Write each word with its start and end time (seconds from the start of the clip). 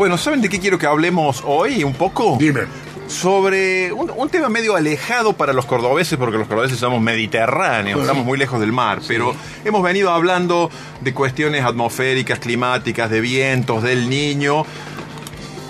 Bueno, 0.00 0.16
¿saben 0.16 0.40
de 0.40 0.48
qué 0.48 0.60
quiero 0.60 0.78
que 0.78 0.86
hablemos 0.86 1.42
hoy 1.44 1.82
un 1.82 1.92
poco? 1.92 2.36
Dime. 2.38 2.66
Sobre 3.08 3.92
un, 3.92 4.12
un 4.16 4.28
tema 4.28 4.48
medio 4.48 4.76
alejado 4.76 5.32
para 5.32 5.52
los 5.52 5.66
cordobeses, 5.66 6.16
porque 6.16 6.38
los 6.38 6.46
cordobeses 6.46 6.78
somos 6.78 7.00
mediterráneos, 7.00 8.02
estamos 8.02 8.24
muy 8.24 8.38
lejos 8.38 8.60
del 8.60 8.70
mar, 8.70 9.00
pero 9.08 9.34
hemos 9.64 9.82
venido 9.82 10.12
hablando 10.12 10.70
de 11.00 11.12
cuestiones 11.12 11.64
atmosféricas, 11.64 12.38
climáticas, 12.38 13.10
de 13.10 13.20
vientos, 13.20 13.82
del 13.82 14.08
niño, 14.08 14.64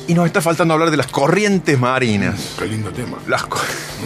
y 0.09 0.13
nos 0.13 0.27
está 0.27 0.43
faltando 0.43 0.75
hablar 0.75 0.91
de 0.91 0.99
las 0.99 1.07
corrientes 1.07 1.79
marinas. 1.79 2.55
Qué 2.59 2.67
lindo 2.67 2.91
tema. 2.91 3.17
Las 3.29 3.45
co- 3.47 3.59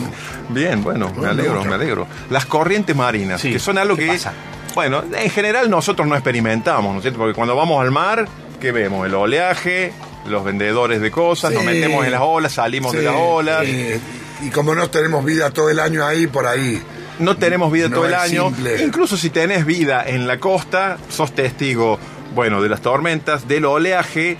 Bien, 0.50 0.84
bueno, 0.84 1.12
me 1.20 1.26
alegro, 1.26 1.64
me 1.64 1.74
alegro. 1.74 2.06
Las 2.30 2.46
corrientes 2.46 2.94
marinas, 2.94 3.40
Sí, 3.40 3.50
que 3.50 3.58
son 3.58 3.76
algo 3.76 3.96
¿qué 3.96 4.06
que, 4.06 4.12
pasa? 4.12 4.32
bueno, 4.76 5.02
en 5.18 5.30
general 5.30 5.68
nosotros 5.68 6.06
no 6.06 6.14
experimentamos, 6.14 6.92
¿no 6.92 6.98
es 6.98 7.02
cierto? 7.02 7.18
Porque 7.18 7.34
cuando 7.34 7.56
vamos 7.56 7.82
al 7.82 7.90
mar, 7.90 8.28
¿qué 8.60 8.70
vemos? 8.70 9.04
El 9.04 9.16
oleaje, 9.16 9.92
los 10.26 10.44
vendedores 10.44 11.00
de 11.00 11.10
cosas, 11.10 11.52
nos 11.52 11.64
metemos 11.64 12.04
en 12.04 12.12
las 12.12 12.20
olas, 12.22 12.52
salimos 12.52 12.92
de 12.92 13.02
las 13.02 13.14
olas. 13.16 13.64
sí. 13.64 14.00
Y 14.44 14.50
como 14.50 14.74
no 14.74 14.90
tenemos 14.90 15.24
vida 15.24 15.50
todo 15.50 15.70
el 15.70 15.78
año 15.78 16.04
ahí, 16.04 16.26
por 16.26 16.46
ahí. 16.46 16.82
No 17.20 17.36
tenemos 17.36 17.70
vida 17.70 17.88
No 17.88 17.94
todo 17.96 18.06
el 18.06 18.14
año. 18.14 18.48
simple. 18.48 18.82
Incluso 18.82 19.16
si 19.16 19.30
tenés 19.30 19.64
vida 19.64 20.04
en 20.04 20.26
la 20.26 20.40
costa, 20.40 20.98
sos 21.08 21.32
testigo, 21.32 21.98
bueno, 22.34 22.60
de 22.60 22.68
las 22.68 22.80
tormentas, 22.80 23.46
del 23.46 23.64
oleaje, 23.66 24.36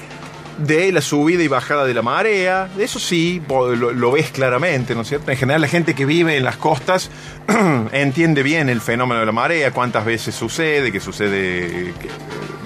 de 0.59 0.91
la 0.91 1.01
subida 1.01 1.43
y 1.45 1.49
bajada 1.49 1.85
de 1.85 1.95
la 1.95 2.03
marea. 2.03 2.69
Eso 2.79 2.99
sí, 2.99 3.41
lo, 3.49 3.93
lo 3.93 4.11
ves 4.11 4.31
claramente, 4.33 4.97
¿no 4.97 5.03
es 5.03 5.09
cierto? 5.09 5.31
En 5.31 5.37
general, 5.37 5.61
la 5.61 5.69
gente 5.69 5.95
que 5.95 6.05
vive 6.05 6.37
en 6.37 6.43
las 6.43 6.57
costas 6.57 7.11
entiende 7.93 8.43
bien 8.43 8.69
el 8.69 8.81
fenómeno 8.81 9.21
de 9.21 9.27
la 9.27 9.33
marea, 9.33 9.71
cuántas 9.71 10.05
veces 10.05 10.35
sucede, 10.35 10.91
que 10.91 10.99
sucede 10.99 11.95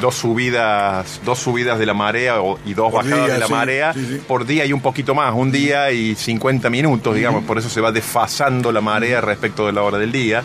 dos 0.01 0.15
subidas, 0.15 1.21
dos 1.25 1.39
subidas 1.39 1.79
de 1.79 1.87
la 1.87 1.95
marea 1.95 2.41
o- 2.41 2.59
y 2.67 2.75
dos 2.75 2.91
Por 2.93 3.05
bajadas 3.05 3.25
día, 3.27 3.35
de 3.35 3.41
la 3.41 3.47
sí, 3.47 3.53
marea 3.53 3.93
sí, 3.95 4.07
sí. 4.09 4.21
por 4.27 4.45
día 4.47 4.65
y 4.67 4.73
un 4.73 4.81
poquito 4.81 5.15
más, 5.15 5.33
un 5.35 5.51
día 5.51 5.91
y 5.93 6.15
50 6.15 6.69
minutos, 6.71 7.15
digamos, 7.15 7.45
por 7.45 7.59
eso 7.59 7.69
se 7.69 7.81
va 7.81 7.93
desfasando 7.93 8.73
la 8.73 8.81
marea 8.81 9.21
respecto 9.21 9.67
de 9.67 9.73
la 9.73 9.83
hora 9.83 9.99
del 9.99 10.13
día. 10.13 10.43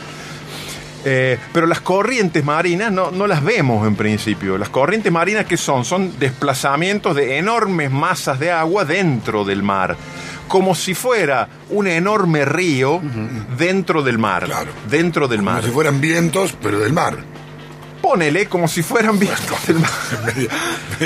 Eh, 1.04 1.40
pero 1.52 1.66
las 1.66 1.82
corrientes 1.82 2.46
marinas 2.46 2.92
no, 2.92 3.10
no 3.10 3.26
las 3.26 3.44
vemos 3.44 3.88
en 3.88 3.96
principio. 3.96 4.58
Las 4.60 4.70
corrientes 4.70 5.12
marinas, 5.12 5.46
¿qué 5.48 5.58
son? 5.58 5.84
Son 5.84 6.18
desplazamientos 6.20 7.16
de 7.16 7.38
enormes 7.40 7.90
masas 7.90 8.40
de 8.40 8.52
agua 8.52 8.86
dentro 8.86 9.44
del 9.44 9.64
mar. 9.64 9.98
Como 10.48 10.76
si 10.76 10.94
fuera 10.94 11.48
un 11.70 11.88
enorme 11.88 12.46
río 12.46 13.02
dentro 13.58 14.04
del 14.04 14.20
mar. 14.20 14.44
Claro. 14.46 14.70
Dentro 14.90 15.28
del 15.28 15.40
Como 15.40 15.52
mar. 15.52 15.64
si 15.64 15.72
fueran 15.72 16.00
vientos, 16.02 16.56
pero 16.62 16.78
del 16.80 16.94
mar. 16.94 17.18
Ponele 18.02 18.48
como 18.48 18.68
si 18.68 18.82
fueran 18.84 19.20
vientos 19.20 19.68
del 19.68 19.80
mar. 19.80 19.92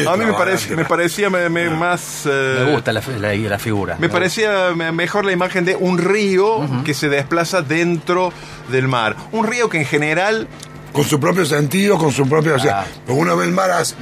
A 0.07 0.17
mí 0.17 0.25
me, 0.25 0.33
parece, 0.33 0.75
me 0.75 0.85
parecía 0.85 1.29
me- 1.29 1.49
me 1.49 1.69
más... 1.69 2.23
eh, 2.25 2.63
Me 2.65 2.71
gusta 2.73 2.93
la, 2.93 3.01
la- 3.19 3.35
la 3.35 3.59
figura. 3.59 3.97
Me 3.99 4.07
parecía 4.09 4.73
me- 4.75 4.91
mejor 4.91 5.25
la 5.25 5.31
imagen 5.33 5.65
de 5.65 5.75
un 5.75 5.97
río 5.97 6.65
que 6.85 6.93
se 6.93 7.09
desplaza 7.09 7.61
dentro 7.61 8.31
del 8.71 8.87
mar. 8.87 9.15
Un 9.31 9.45
río 9.45 9.69
que 9.69 9.79
en 9.79 9.85
general 9.85 10.47
Con 10.93 11.03
su 11.03 11.19
propio 11.19 11.45
sentido, 11.45 11.97
con 11.97 12.11
su 12.13 12.27
propio. 12.29 12.55
O 12.55 12.59
sea, 12.59 12.81
Ah. 12.81 12.85
porque 13.05 13.21
uno 13.21 13.35
ve 13.35 13.45
el 13.45 13.51
mar 13.51 13.69
as- 13.71 13.95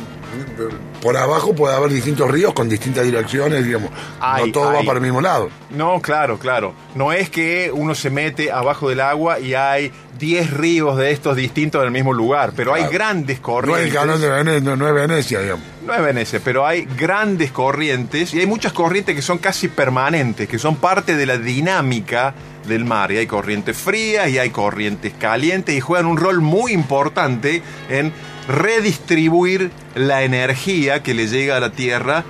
por 1.04 1.18
abajo, 1.18 1.54
puede 1.54 1.76
haber 1.76 1.92
distintos 1.92 2.32
ríos 2.32 2.54
con 2.54 2.70
distintas 2.70 3.04
direcciones, 3.04 3.66
digamos. 3.66 3.92
Ay, 4.22 4.48
no 4.48 4.52
todo 4.54 4.70
ay. 4.70 4.78
va 4.78 4.84
para 4.84 4.98
el 5.00 5.04
mismo 5.04 5.20
lado. 5.20 5.50
No, 5.70 6.02
claro, 6.02 6.40
claro. 6.40 6.74
No 6.96 7.12
es 7.12 7.30
que 7.30 7.70
uno 7.74 7.94
se 7.94 8.10
mete 8.10 8.52
abajo 8.52 8.88
del 8.88 9.02
agua 9.02 9.40
y 9.40 9.54
hay 9.54 9.92
10 10.18 10.52
ríos 10.52 10.96
de 10.98 11.12
estos 11.12 11.36
distintos 11.36 11.82
en 11.82 11.88
el 11.88 11.92
mismo 11.92 12.14
lugar, 12.14 12.54
pero 12.56 12.74
hay 12.74 12.88
grandes 12.88 13.38
No 13.38 13.42
es 13.42 13.42
corrientes. 13.42 13.88
el 13.88 13.94
canal 13.94 14.22
de 14.22 14.30
Venecia, 14.30 14.62
no, 14.62 14.76
no 14.78 14.88
es 14.88 14.94
Venecia, 14.94 15.42
digamos. 15.42 15.66
No 15.86 15.94
es 15.94 16.02
Venecia, 16.02 16.40
pero 16.42 16.66
hay 16.66 16.88
grandes 16.98 17.52
corrientes 17.52 18.34
y 18.34 18.40
hay 18.40 18.46
muchas 18.46 18.72
corrientes 18.72 19.14
que 19.16 19.22
son 19.22 19.40
casi 19.40 19.68
permanentes, 19.68 20.48
que 20.48 20.58
son 20.58 20.78
parte 20.78 21.18
de 21.18 21.26
la 21.26 21.38
dinámica 21.38 22.34
del 22.68 22.86
mar. 22.86 23.12
Y 23.12 23.18
hay 23.18 23.28
corrientes 23.28 23.76
frías 23.76 24.30
y 24.30 24.40
hay 24.40 24.52
corrientes 24.52 25.12
calientes 25.20 25.76
y 25.76 25.82
juegan 25.82 26.06
un 26.06 26.16
rol 26.16 26.40
muy 26.40 26.72
importante 26.72 27.62
en 27.90 28.14
redistribuir 28.48 29.72
la 29.96 30.24
energía 30.24 31.04
que 31.04 31.14
le 31.14 31.28
llega 31.28 31.58
a 31.58 31.60
la 31.60 31.72
Tierra 31.72 32.24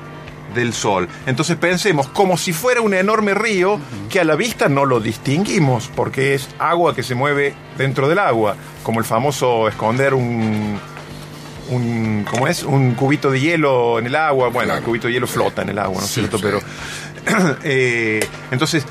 del 0.54 0.74
Sol. 0.74 1.08
Entonces 1.26 1.56
pensemos 1.58 2.08
como 2.10 2.38
si 2.38 2.54
fuera 2.54 2.82
un 2.82 2.94
enorme 2.94 3.34
río 3.34 3.80
que 4.10 4.20
a 4.20 4.24
la 4.24 4.36
vista 4.36 4.70
no 4.70 4.86
lo 4.86 5.00
distinguimos 5.00 5.90
porque 5.96 6.36
es 6.36 6.48
agua 6.60 6.94
que 6.94 7.02
se 7.02 7.16
mueve 7.16 7.56
dentro 7.78 8.08
del 8.08 8.20
agua, 8.20 8.56
como 8.84 9.00
el 9.00 9.06
famoso 9.06 9.68
esconder 9.68 10.14
un, 10.14 10.80
un 11.70 12.26
¿cómo 12.30 12.48
es? 12.48 12.62
un 12.64 12.94
cubito 12.94 13.32
de 13.32 13.40
hielo 13.40 13.98
en 13.98 14.06
el 14.06 14.16
agua. 14.16 14.50
Bueno, 14.50 14.68
Claro. 14.68 14.80
el 14.80 14.86
cubito 14.86 15.08
de 15.08 15.14
hielo 15.14 15.26
flota 15.28 15.64
en 15.64 15.70
el 15.70 15.80
agua, 15.80 15.98
¿no 16.00 16.06
es 16.06 16.12
Sí, 16.12 16.20
cierto? 16.22 16.38
sí. 16.38 16.44
Pero 16.44 16.60
eh, 17.64 18.20
entonces 18.52 18.86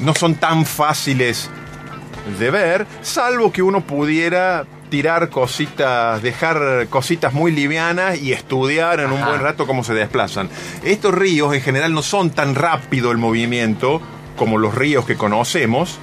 no 0.00 0.14
son 0.14 0.36
tan 0.36 0.64
fáciles 0.66 1.50
de 2.38 2.50
ver, 2.50 2.86
salvo 3.02 3.50
que 3.50 3.62
uno 3.62 3.80
pudiera 3.80 4.66
tirar 4.88 5.28
cositas, 5.28 6.22
dejar 6.22 6.86
cositas 6.88 7.32
muy 7.32 7.52
livianas 7.52 8.18
y 8.20 8.32
estudiar 8.32 9.00
en 9.00 9.12
un 9.12 9.24
buen 9.24 9.40
rato 9.40 9.66
cómo 9.66 9.84
se 9.84 9.94
desplazan. 9.94 10.48
Estos 10.82 11.14
ríos 11.14 11.54
en 11.54 11.60
general 11.60 11.92
no 11.92 12.02
son 12.02 12.30
tan 12.30 12.54
rápido 12.54 13.10
el 13.10 13.18
movimiento 13.18 14.00
como 14.36 14.58
los 14.58 14.74
ríos 14.74 15.04
que 15.04 15.16
conocemos, 15.16 15.98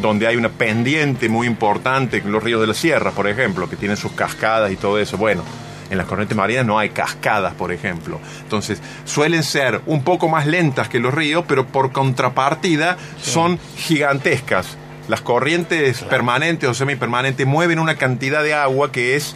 donde 0.00 0.26
hay 0.26 0.36
una 0.36 0.48
pendiente 0.48 1.28
muy 1.28 1.46
importante, 1.46 2.22
los 2.24 2.42
ríos 2.42 2.60
de 2.60 2.68
la 2.68 2.74
sierra, 2.74 3.10
por 3.10 3.28
ejemplo, 3.28 3.68
que 3.68 3.76
tienen 3.76 3.96
sus 3.96 4.12
cascadas 4.12 4.72
y 4.72 4.76
todo 4.76 4.98
eso. 4.98 5.16
Bueno, 5.16 5.42
en 5.90 5.98
las 5.98 6.06
corrientes 6.06 6.36
marinas 6.36 6.64
no 6.64 6.78
hay 6.78 6.90
cascadas, 6.90 7.52
por 7.54 7.72
ejemplo. 7.72 8.18
Entonces, 8.42 8.80
suelen 9.04 9.42
ser 9.42 9.82
un 9.86 10.02
poco 10.02 10.28
más 10.28 10.46
lentas 10.46 10.88
que 10.88 10.98
los 10.98 11.12
ríos, 11.12 11.44
pero 11.46 11.66
por 11.66 11.92
contrapartida 11.92 12.96
son 13.20 13.58
gigantescas. 13.76 14.78
Las 15.08 15.20
corrientes 15.20 16.02
permanentes 16.02 16.68
o 16.68 16.74
semipermanentes 16.74 17.46
mueven 17.46 17.78
una 17.78 17.96
cantidad 17.96 18.42
de 18.42 18.54
agua 18.54 18.92
que 18.92 19.16
es 19.16 19.34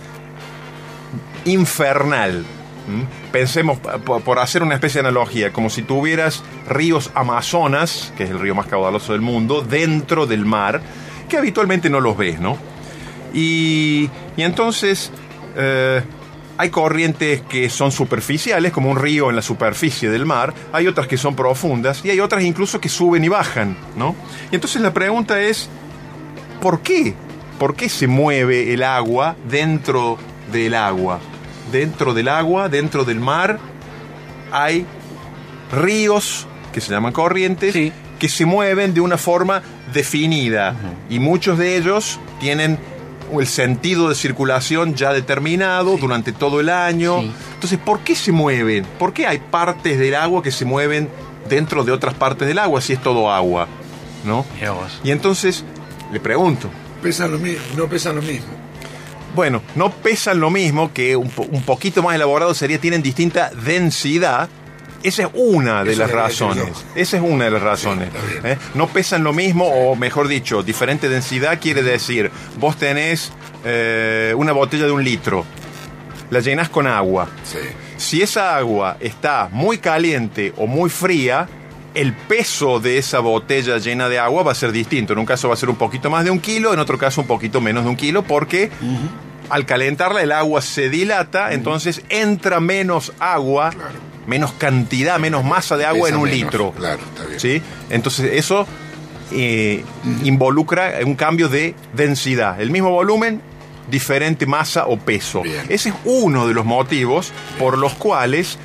infernal. 1.44 2.44
¿Mm? 2.88 3.32
Pensemos, 3.32 3.78
por, 3.78 4.22
por 4.22 4.38
hacer 4.38 4.62
una 4.62 4.74
especie 4.74 5.02
de 5.02 5.08
analogía, 5.08 5.52
como 5.52 5.70
si 5.70 5.82
tuvieras 5.82 6.44
ríos 6.68 7.10
Amazonas, 7.14 8.12
que 8.16 8.24
es 8.24 8.30
el 8.30 8.38
río 8.38 8.54
más 8.54 8.66
caudaloso 8.66 9.12
del 9.12 9.22
mundo, 9.22 9.62
dentro 9.62 10.26
del 10.26 10.44
mar, 10.44 10.80
que 11.28 11.36
habitualmente 11.36 11.90
no 11.90 12.00
los 12.00 12.16
ves, 12.16 12.38
¿no? 12.38 12.56
Y, 13.34 14.08
y 14.36 14.42
entonces 14.42 15.10
eh, 15.56 16.02
hay 16.58 16.70
corrientes 16.70 17.42
que 17.42 17.68
son 17.68 17.92
superficiales, 17.92 18.72
como 18.72 18.90
un 18.90 18.98
río 18.98 19.28
en 19.30 19.36
la 19.36 19.42
superficie 19.42 20.08
del 20.10 20.24
mar, 20.26 20.54
hay 20.72 20.86
otras 20.86 21.06
que 21.06 21.16
son 21.16 21.34
profundas 21.36 22.02
y 22.04 22.10
hay 22.10 22.20
otras 22.20 22.42
incluso 22.44 22.80
que 22.80 22.88
suben 22.88 23.24
y 23.24 23.28
bajan, 23.28 23.76
¿no? 23.96 24.14
Y 24.50 24.54
entonces 24.54 24.80
la 24.80 24.92
pregunta 24.94 25.40
es, 25.40 25.68
¿por 26.60 26.80
qué? 26.80 27.14
¿Por 27.58 27.74
qué 27.74 27.88
se 27.88 28.06
mueve 28.06 28.72
el 28.72 28.82
agua 28.82 29.36
dentro 29.48 30.18
del 30.52 30.74
agua? 30.74 31.20
Dentro 31.72 32.14
del 32.14 32.28
agua, 32.28 32.68
dentro 32.68 33.04
del 33.04 33.20
mar, 33.20 33.58
hay 34.52 34.86
ríos 35.72 36.46
que 36.72 36.80
se 36.80 36.90
llaman 36.90 37.12
corrientes 37.12 37.72
Sí. 37.72 37.92
que 38.18 38.28
se 38.28 38.46
mueven 38.46 38.94
de 38.94 39.00
una 39.00 39.18
forma 39.18 39.62
definida 39.92 40.74
y 41.10 41.18
muchos 41.18 41.58
de 41.58 41.76
ellos 41.76 42.18
tienen 42.40 42.78
el 43.38 43.46
sentido 43.46 44.08
de 44.08 44.14
circulación 44.14 44.94
ya 44.94 45.12
determinado 45.12 45.96
durante 45.96 46.32
todo 46.32 46.60
el 46.60 46.68
año. 46.68 47.20
Sí. 47.22 47.32
Entonces, 47.54 47.78
¿por 47.78 48.00
qué 48.00 48.14
se 48.14 48.32
mueven? 48.32 48.84
¿Por 48.98 49.12
qué 49.12 49.26
hay 49.26 49.38
partes 49.38 49.98
del 49.98 50.14
agua 50.14 50.42
que 50.42 50.50
se 50.50 50.64
mueven 50.64 51.08
dentro 51.48 51.84
de 51.84 51.92
otras 51.92 52.14
partes 52.14 52.46
del 52.48 52.58
agua 52.58 52.80
si 52.80 52.92
es 52.94 53.02
todo 53.02 53.30
agua? 53.32 53.66
¿No? 54.24 54.44
Y 55.04 55.10
entonces 55.10 55.64
le 56.12 56.20
pregunto, 56.20 56.68
Pesan 57.02 57.30
lo 57.30 57.38
mismo, 57.38 57.62
no 57.76 57.86
pesan 57.88 58.16
lo 58.16 58.22
mismo. 58.22 58.48
bueno, 59.34 59.60
no 59.74 59.90
pesan 59.90 60.40
lo 60.40 60.50
mismo, 60.50 60.92
que 60.92 61.14
un, 61.14 61.28
po- 61.30 61.46
un 61.50 61.62
poquito 61.62 62.02
más 62.02 62.14
elaborado 62.16 62.54
sería, 62.54 62.80
tienen 62.80 63.02
distinta 63.02 63.50
densidad. 63.64 64.48
Esa 65.02 65.22
es 65.24 65.28
una 65.34 65.84
de 65.84 65.92
Eso 65.92 66.00
las 66.00 66.10
razones. 66.10 66.84
Esa 66.94 67.16
es 67.16 67.22
una 67.22 67.44
de 67.44 67.50
las 67.50 67.62
razones. 67.62 68.08
¿eh? 68.44 68.56
No 68.74 68.88
pesan 68.88 69.22
lo 69.24 69.32
mismo, 69.32 69.66
o 69.66 69.94
mejor 69.96 70.28
dicho, 70.28 70.62
diferente 70.62 71.08
densidad 71.08 71.60
quiere 71.60 71.82
decir, 71.82 72.30
vos 72.58 72.76
tenés 72.76 73.32
eh, 73.64 74.34
una 74.36 74.52
botella 74.52 74.86
de 74.86 74.92
un 74.92 75.04
litro, 75.04 75.44
la 76.30 76.40
llenás 76.40 76.68
con 76.68 76.86
agua. 76.86 77.28
Sí. 77.44 77.58
Si 77.96 78.22
esa 78.22 78.56
agua 78.56 78.96
está 79.00 79.48
muy 79.52 79.78
caliente 79.78 80.52
o 80.56 80.66
muy 80.66 80.90
fría, 80.90 81.48
el 81.94 82.12
peso 82.12 82.78
de 82.78 82.98
esa 82.98 83.20
botella 83.20 83.78
llena 83.78 84.08
de 84.08 84.18
agua 84.18 84.42
va 84.42 84.52
a 84.52 84.54
ser 84.54 84.70
distinto. 84.70 85.14
En 85.14 85.18
un 85.18 85.24
caso 85.24 85.48
va 85.48 85.54
a 85.54 85.56
ser 85.56 85.70
un 85.70 85.76
poquito 85.76 86.10
más 86.10 86.24
de 86.24 86.30
un 86.30 86.40
kilo, 86.40 86.74
en 86.74 86.78
otro 86.78 86.98
caso 86.98 87.22
un 87.22 87.26
poquito 87.26 87.60
menos 87.60 87.84
de 87.84 87.90
un 87.90 87.96
kilo, 87.96 88.22
porque 88.22 88.70
al 89.48 89.64
calentarla 89.64 90.22
el 90.22 90.32
agua 90.32 90.60
se 90.60 90.90
dilata, 90.90 91.52
entonces 91.52 92.02
entra 92.10 92.60
menos 92.60 93.12
agua, 93.18 93.70
Claro. 93.70 94.06
Menos 94.26 94.52
cantidad, 94.52 95.18
menos 95.18 95.44
masa 95.44 95.76
de 95.76 95.84
agua 95.84 96.04
Pesa 96.04 96.14
en 96.16 96.22
un 96.22 96.28
menos, 96.28 96.38
litro. 96.44 96.72
Claro, 96.72 97.00
está 97.12 97.24
bien. 97.26 97.40
¿Sí? 97.40 97.62
Entonces 97.90 98.30
eso 98.34 98.66
eh, 99.32 99.84
involucra 100.24 100.94
un 101.04 101.14
cambio 101.14 101.48
de 101.48 101.74
densidad. 101.94 102.60
El 102.60 102.70
mismo 102.70 102.90
volumen, 102.90 103.40
diferente 103.90 104.46
masa 104.46 104.86
o 104.86 104.98
peso. 104.98 105.42
Bien. 105.42 105.64
Ese 105.68 105.90
es 105.90 105.94
uno 106.04 106.46
de 106.46 106.54
los 106.54 106.64
motivos 106.64 107.32
por 107.58 107.78
los 107.78 107.94
cuales 107.94 108.58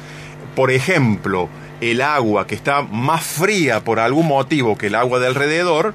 por 0.55 0.69
ejemplo, 0.69 1.47
el 1.79 2.01
agua 2.01 2.45
que 2.45 2.55
está 2.55 2.81
más 2.81 3.23
fría 3.23 3.83
por 3.83 3.99
algún 3.99 4.27
motivo 4.27 4.77
que 4.77 4.87
el 4.87 4.95
agua 4.95 5.19
de 5.19 5.27
alrededor, 5.27 5.93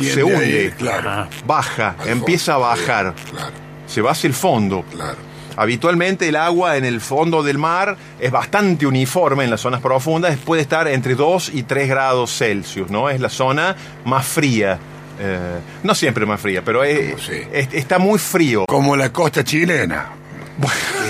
se 0.00 0.24
hunde, 0.24 0.74
claro. 0.76 1.28
Baja, 1.46 1.94
Al 2.00 2.08
empieza 2.08 2.54
a 2.54 2.58
bajar, 2.58 3.14
Claro, 3.30 3.52
se 3.86 4.00
va 4.02 4.10
hacia 4.10 4.26
el 4.26 4.34
fondo. 4.34 4.84
claro. 4.90 5.18
Habitualmente 5.56 6.28
el 6.28 6.36
agua 6.36 6.76
en 6.76 6.84
el 6.84 7.00
fondo 7.00 7.42
del 7.42 7.58
mar 7.58 7.96
es 8.20 8.30
bastante 8.30 8.86
uniforme 8.86 9.44
en 9.44 9.50
las 9.50 9.60
zonas 9.60 9.80
profundas, 9.80 10.36
puede 10.44 10.62
estar 10.62 10.86
entre 10.88 11.14
2 11.14 11.50
y 11.54 11.62
3 11.64 11.88
grados 11.88 12.36
Celsius, 12.36 12.90
¿no? 12.90 13.08
Es 13.10 13.20
la 13.20 13.28
zona 13.30 13.74
más 14.04 14.26
fría. 14.26 14.78
eh, 15.18 15.38
no 15.82 15.94
siempre 15.94 16.26
más 16.26 16.38
fría, 16.38 16.60
pero 16.62 16.84
es- 16.84 17.22
Sí. 17.22 17.40
es- 17.50 17.72
está 17.72 17.98
muy 17.98 18.18
frío. 18.18 18.66
Como 18.68 18.94
la 18.96 19.10
costa 19.14 19.42
chilena. 19.42 20.10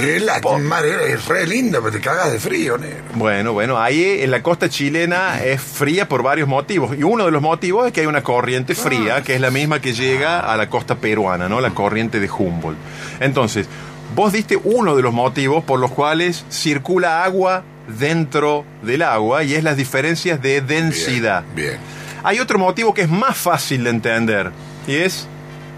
es 0.00 0.22
la 0.22 0.40
mar 0.60 0.84
es 0.84 1.26
re 1.26 1.46
linda, 1.46 1.78
pero 1.80 1.92
te 1.92 2.00
cagas 2.00 2.30
de 2.32 2.38
frío, 2.38 2.78
negro. 2.78 3.02
Bueno, 3.14 3.52
bueno, 3.52 3.78
ahí 3.80 4.20
en 4.22 4.30
la 4.30 4.42
costa 4.42 4.68
chilena 4.68 5.42
es 5.42 5.60
fría 5.60 6.08
por 6.08 6.22
varios 6.22 6.48
motivos. 6.48 6.96
Y 6.96 7.02
uno 7.02 7.24
de 7.24 7.30
los 7.32 7.42
motivos 7.42 7.86
es 7.86 7.92
que 7.92 8.00
hay 8.02 8.06
una 8.06 8.22
corriente 8.22 8.74
fría, 8.76 9.22
que 9.22 9.34
es 9.34 9.40
la 9.40 9.50
misma 9.50 9.80
que 9.80 9.92
llega 9.92 10.40
a 10.40 10.56
la 10.56 10.68
costa 10.68 10.96
peruana, 10.96 11.48
¿no? 11.48 11.60
La 11.60 11.70
corriente 11.70 12.20
de 12.20 12.30
Humboldt. 12.30 12.78
Entonces, 13.20 13.66
vos 14.14 14.32
diste 14.32 14.56
uno 14.56 14.96
de 14.96 15.02
los 15.02 15.12
motivos 15.12 15.64
por 15.64 15.78
los 15.80 15.90
cuales 15.90 16.44
circula 16.50 17.24
agua 17.24 17.62
dentro 17.98 18.64
del 18.82 19.02
agua 19.02 19.44
y 19.44 19.54
es 19.54 19.62
las 19.64 19.76
diferencias 19.76 20.40
de 20.42 20.60
densidad. 20.60 21.44
Bien. 21.54 21.78
Hay 22.24 22.40
otro 22.40 22.58
motivo 22.58 22.92
que 22.94 23.02
es 23.02 23.08
más 23.08 23.36
fácil 23.36 23.84
de 23.84 23.90
entender 23.90 24.50
y 24.86 24.94
es 24.96 25.28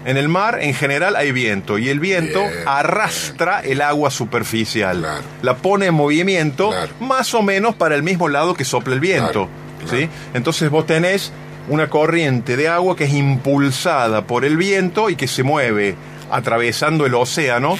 en 0.05 0.15
el 0.17 0.29
mar 0.29 0.59
en 0.61 0.73
general 0.73 1.15
hay 1.17 1.31
viento 1.33 1.77
y 1.77 1.89
el 1.89 1.99
viento 1.99 2.39
Bien, 2.39 2.53
arrastra 2.65 3.59
el 3.59 3.81
agua 3.81 4.09
superficial, 4.09 4.99
Claro. 4.99 5.21
la 5.41 5.57
pone 5.57 5.87
en 5.87 5.93
movimiento 5.93 6.69
Claro. 6.69 6.91
más 7.01 7.33
o 7.33 7.41
menos 7.41 7.75
para 7.75 7.95
el 7.95 8.01
mismo 8.03 8.29
lado 8.29 8.53
que 8.53 8.63
sopla 8.63 8.93
el 8.93 9.01
viento, 9.01 9.49
Claro, 9.79 9.97
¿sí? 9.97 10.09
Entonces 10.33 10.69
vos 10.69 10.85
tenés 10.87 11.31
una 11.67 11.89
corriente 11.89 12.55
de 12.55 12.69
agua 12.69 12.95
que 12.95 13.03
es 13.03 13.13
impulsada 13.13 14.23
por 14.25 14.45
el 14.45 14.55
viento 14.57 15.09
y 15.09 15.15
que 15.15 15.27
se 15.27 15.43
mueve 15.43 15.95
atravesando 16.31 17.05
el 17.05 17.13
océano 17.13 17.77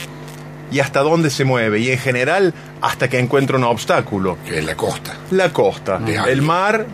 y 0.72 0.80
hasta 0.80 1.00
dónde 1.02 1.30
se 1.30 1.46
mueve 1.46 1.80
y 1.80 1.92
en 1.92 1.98
general 2.00 2.54
hasta 2.82 3.08
que 3.10 3.20
encuentra 3.20 3.58
un 3.58 3.64
obstáculo. 3.64 4.38
Que 4.46 4.60
es 4.60 4.66
la 4.66 4.76
costa. 4.76 5.14
La 5.32 5.52
costa. 5.52 5.98
De 5.98 6.16
El 6.16 6.42
mar 6.42 6.86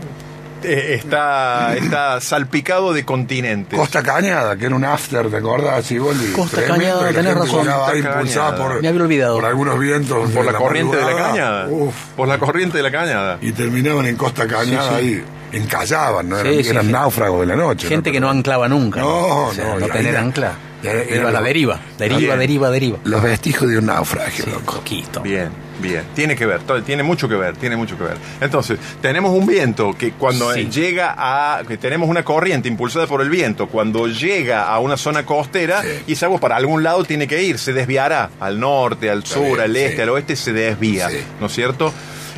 eh, 0.64 0.96
está, 1.00 1.76
está 1.76 2.20
salpicado 2.22 2.92
de 2.94 3.06
continentes. 3.06 3.78
Costa 3.78 4.02
Cañada, 4.02 4.56
que 4.56 4.66
era 4.66 4.76
un 4.76 4.84
after, 4.86 5.30
¿te 5.30 5.38
acordás? 5.38 5.86
Sí, 5.86 6.00
Boldi? 6.00 6.32
Costa 6.32 6.58
Tremendo, 6.58 6.84
Cañada, 7.02 7.12
tenés 7.14 7.34
razón. 7.36 7.68
Costa 7.68 7.96
impulsada 7.98 8.56
por, 8.56 8.82
Me 8.82 8.88
había 8.88 9.02
olvidado. 9.04 9.36
por 9.36 9.46
algunos 9.46 9.80
vientos. 9.80 10.32
Por 10.32 10.46
de 10.46 10.52
la 10.52 10.58
corriente 10.58 10.98
de 10.98 11.04
la 11.04 11.16
cañada. 11.16 11.68
Uf, 11.70 11.94
Por 12.16 12.28
la 12.28 12.38
corriente 12.40 12.78
de 12.78 12.84
la 12.84 12.92
cañada. 12.92 13.38
y 13.42 13.52
terminaban 13.52 14.06
en 14.08 14.16
Costa 14.16 14.48
Cañada 14.48 14.98
Sí, 15.00 15.06
sí. 15.06 15.14
ahí. 15.16 15.24
Encallaban, 15.52 16.28
¿no? 16.30 16.36
Sí, 16.42 16.48
Eran, 16.48 16.64
sí, 16.64 16.70
eran 16.70 16.86
sí. 16.88 16.92
náufragos 16.92 17.40
de 17.42 17.46
la 17.46 17.56
noche. 17.56 17.88
Gente 17.88 18.12
que 18.12 18.20
no 18.20 18.30
anclaba 18.30 18.68
nunca. 18.68 19.00
No, 19.00 19.46
O 19.48 19.54
sea, 19.54 19.66
no, 19.66 19.80
no 19.80 19.88
y 19.88 19.90
tener 19.92 20.18
ahí- 20.18 20.24
ancla. 20.24 20.52
Y 20.86 20.88
ahí- 21.12 21.18
Iba 21.20 21.30
a 21.30 21.32
la 21.32 21.42
deriva. 21.42 21.80
Deriva, 21.98 22.20
Bien. 22.20 22.40
deriva, 22.40 22.70
deriva. 22.70 22.98
Los 23.04 23.22
vestigios 23.24 23.70
de 23.70 23.78
un 23.80 23.86
naufragio, 23.88 24.46
Sí, 24.46 24.52
loco. 24.52 24.76
poquito. 24.76 25.22
Bien, 25.22 25.50
bien. 25.82 26.04
Tiene 26.14 26.36
que 26.36 26.46
ver, 26.46 26.62
tiene 26.86 27.04
mucho 27.04 27.28
que 27.28 27.36
ver, 27.36 27.56
tiene 27.58 27.76
mucho 27.76 27.98
que 27.98 28.04
ver. 28.04 28.18
Entonces, 28.42 28.78
tenemos 29.02 29.32
un 29.32 29.46
viento 29.46 29.94
que 29.98 30.12
cuando 30.12 30.54
Sí. 30.54 30.68
llega 30.70 31.16
a. 31.18 31.64
que 31.68 31.78
tenemos 31.78 32.08
una 32.10 32.24
corriente 32.24 32.68
impulsada 32.68 33.08
por 33.08 33.22
el 33.22 33.30
viento, 33.30 33.68
cuando 33.68 34.08
llega 34.08 34.68
a 34.68 34.80
una 34.80 34.98
zona 34.98 35.26
costera 35.26 35.82
Sí. 35.82 35.88
y 36.14 36.24
agua 36.26 36.40
para 36.40 36.56
algún 36.56 36.84
lado 36.84 37.04
tiene 37.04 37.28
que 37.28 37.42
ir, 37.44 37.58
se 37.60 37.74
desviará 37.74 38.30
al 38.40 38.60
norte, 38.60 39.10
al 39.10 39.26
sur, 39.26 39.44
bien, 39.44 39.62
al 39.62 39.76
este, 39.76 40.02
al 40.04 40.10
oeste, 40.10 40.36
se 40.36 40.54
desvía. 40.54 41.10
¿no 41.40 41.48
es 41.48 41.54
cierto? 41.54 41.94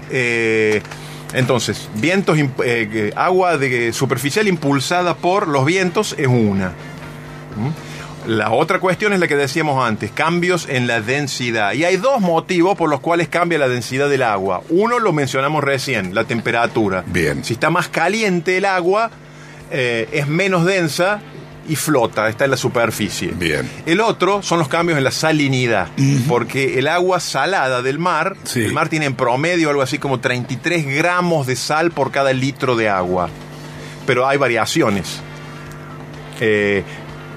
Eh, 0.10 0.82
entonces, 1.34 1.90
vientos, 1.96 2.38
eh, 2.64 3.12
agua 3.16 3.58
de 3.58 3.92
superficial 3.92 4.48
impulsada 4.48 5.16
por 5.16 5.48
los 5.48 5.66
vientos 5.66 6.16
es 6.18 6.28
una. 6.28 6.72
La 8.28 8.52
otra 8.52 8.80
cuestión 8.80 9.14
es 9.14 9.20
la 9.20 9.28
que 9.28 9.36
decíamos 9.38 9.84
antes, 9.84 10.12
cambios 10.12 10.68
en 10.70 10.86
la 10.86 11.00
densidad. 11.02 11.72
Y 11.74 11.86
hay 11.86 11.96
dos 11.98 12.20
motivos 12.20 12.78
por 12.78 12.90
los 12.90 13.00
cuales 13.00 13.30
cambia 13.30 13.58
la 13.58 13.70
densidad 13.70 14.10
del 14.10 14.22
agua. 14.24 14.62
Uno 14.70 15.00
lo 15.00 15.14
mencionamos 15.14 15.64
recién, 15.64 16.14
la 16.14 16.26
temperatura. 16.26 17.04
Bien. 17.08 17.44
Si 17.46 17.54
está 17.54 17.70
más 17.70 17.88
caliente 17.88 18.58
el 18.58 18.66
agua, 18.66 19.10
eh, 19.72 20.10
es 20.12 20.28
menos 20.28 20.66
densa 20.66 21.22
y 21.70 21.76
flota, 21.78 22.28
está 22.28 22.46
en 22.46 22.52
la 22.52 22.58
superficie. 22.58 23.32
Bien. 23.34 23.70
El 23.86 24.02
otro 24.02 24.42
son 24.44 24.60
los 24.60 24.68
cambios 24.68 24.98
en 24.98 25.04
la 25.06 25.12
salinidad, 25.12 25.88
porque 26.28 26.80
el 26.80 26.88
agua 26.90 27.20
salada 27.22 27.82
del 27.82 27.98
mar, 27.98 28.36
Sí. 28.44 28.62
el 28.64 28.74
mar 28.74 28.90
tiene 28.90 29.06
en 29.06 29.16
promedio 29.16 29.70
algo 29.70 29.82
así 29.82 30.00
como 30.00 30.20
33 30.20 30.86
gramos 30.86 31.48
de 31.48 31.56
sal 31.56 31.92
por 31.92 32.12
cada 32.12 32.32
litro 32.34 32.76
de 32.76 32.90
agua. 32.90 33.30
Pero 34.06 34.28
hay 34.28 34.38
variaciones. 34.38 35.20
Eh, 36.40 36.84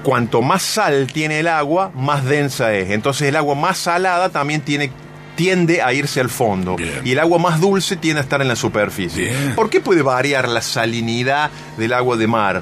cuanto 0.03 0.41
más 0.41 0.61
sal 0.63 1.07
tiene 1.11 1.39
el 1.39 1.47
agua, 1.47 1.91
más 1.95 2.25
densa 2.25 2.73
es. 2.73 2.89
Entonces 2.91 3.27
el 3.29 3.35
agua 3.35 3.55
más 3.55 3.77
salada 3.77 4.29
también 4.29 4.61
tiene 4.61 4.91
tiende 5.35 5.81
a 5.81 5.93
irse 5.93 6.19
al 6.19 6.29
fondo 6.29 6.75
Bien. 6.75 7.01
y 7.05 7.13
el 7.13 7.19
agua 7.19 7.39
más 7.39 7.59
dulce 7.61 7.95
tiende 7.95 8.19
a 8.19 8.23
estar 8.23 8.41
en 8.41 8.47
la 8.49 8.55
superficie. 8.55 9.29
Bien. 9.29 9.55
¿Por 9.55 9.69
qué 9.69 9.79
puede 9.79 10.01
variar 10.01 10.47
la 10.47 10.61
salinidad 10.61 11.49
del 11.77 11.93
agua 11.93 12.17
de 12.17 12.27
mar? 12.27 12.61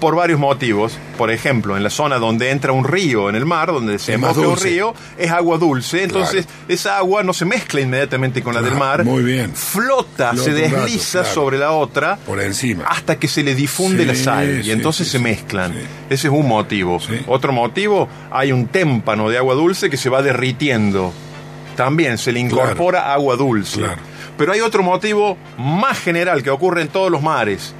Por 0.00 0.14
varios 0.16 0.40
motivos. 0.40 0.96
Por 1.18 1.30
ejemplo, 1.30 1.76
en 1.76 1.82
la 1.82 1.90
zona 1.90 2.16
donde 2.18 2.50
entra 2.50 2.72
un 2.72 2.84
río 2.84 3.28
en 3.28 3.36
el 3.36 3.44
mar, 3.44 3.70
donde 3.72 3.98
se 3.98 4.14
emboca 4.14 4.40
un 4.40 4.56
río, 4.56 4.94
es 5.18 5.30
agua 5.30 5.58
dulce. 5.58 6.02
Entonces, 6.04 6.46
Claro. 6.46 6.64
esa 6.68 6.96
agua 6.96 7.22
no 7.22 7.32
se 7.34 7.44
mezcla 7.44 7.80
inmediatamente 7.82 8.42
con 8.42 8.54
la 8.54 8.62
del 8.62 8.72
Ah, 8.74 8.78
mar. 8.78 9.04
muy 9.04 9.22
bien. 9.22 9.52
Flota, 9.54 10.30
Flota 10.32 10.42
se 10.42 10.50
rato, 10.68 10.76
desliza 10.76 11.20
claro. 11.20 11.34
sobre 11.34 11.58
la 11.58 11.72
otra 11.72 12.16
Por 12.24 12.40
encima. 12.40 12.84
hasta 12.84 13.18
que 13.18 13.28
se 13.28 13.42
le 13.42 13.54
difunde 13.54 14.02
Sí, 14.02 14.08
la 14.08 14.14
sal 14.14 14.62
y 14.64 14.70
entonces 14.70 15.06
sí, 15.06 15.12
se 15.12 15.18
mezclan. 15.18 15.72
Ese 16.08 16.28
es 16.28 16.32
un 16.32 16.48
motivo. 16.48 16.98
Otro 17.26 17.52
motivo, 17.52 18.08
hay 18.30 18.52
un 18.52 18.68
témpano 18.68 19.28
de 19.28 19.36
agua 19.36 19.54
dulce 19.54 19.90
que 19.90 19.96
se 19.98 20.08
va 20.08 20.22
derritiendo. 20.22 21.12
También 21.76 22.18
se 22.18 22.32
le 22.32 22.40
incorpora 22.40 23.12
agua 23.12 23.36
dulce. 23.36 23.78
Claro. 23.80 23.96
Pero 24.38 24.52
hay 24.52 24.60
otro 24.60 24.82
motivo 24.82 25.36
más 25.58 25.98
general 25.98 26.42
que 26.42 26.48
ocurre 26.50 26.80
en 26.82 26.88
todos 26.88 27.10
los 27.10 27.20
mares. 27.22 27.74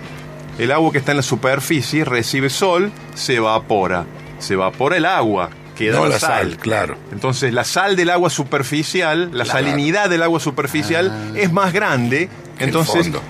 El 0.61 0.71
agua 0.73 0.93
que 0.93 0.99
está 0.99 1.13
en 1.13 1.17
la 1.17 1.23
superficie 1.23 2.05
recibe 2.05 2.51
sol, 2.51 2.93
se 3.15 3.37
evapora. 3.37 4.05
Se 4.39 4.55
evapora 4.55 4.97
el 4.97 5.07
agua, 5.07 5.51
queda 5.77 5.97
No 5.97 6.05
la, 6.05 6.11
la 6.11 6.19
sal. 6.21 6.51
sal, 6.51 6.57
claro. 6.59 6.97
Entonces 7.13 7.53
la 7.55 7.65
sal 7.65 7.97
del 7.97 8.11
agua 8.11 8.31
superficial, 8.31 9.31
la 9.33 9.45
salinidad 9.45 10.09
del 10.11 10.23
agua 10.23 10.39
superficial 10.41 11.33
es 11.37 11.51
más 11.53 11.73
grande. 11.73 12.29
El 12.59 12.67
Entonces 12.69 13.05
fondo. 13.05 13.23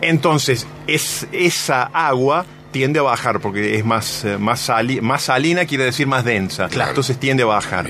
entonces, 0.00 0.66
es, 0.86 1.26
esa 1.32 1.84
agua 1.84 2.44
tiende 2.72 2.98
a 2.98 3.02
bajar 3.02 3.38
porque 3.40 3.76
es 3.76 3.84
más, 3.84 4.24
eh, 4.24 4.36
más, 4.36 4.60
sali- 4.60 5.00
más 5.00 5.22
salina, 5.22 5.64
quiere 5.64 5.84
decir 5.84 6.06
más 6.08 6.24
densa. 6.24 6.68
Claro. 6.68 6.90
Entonces 6.90 7.18
tiende 7.18 7.44
a 7.44 7.46
bajar. 7.46 7.86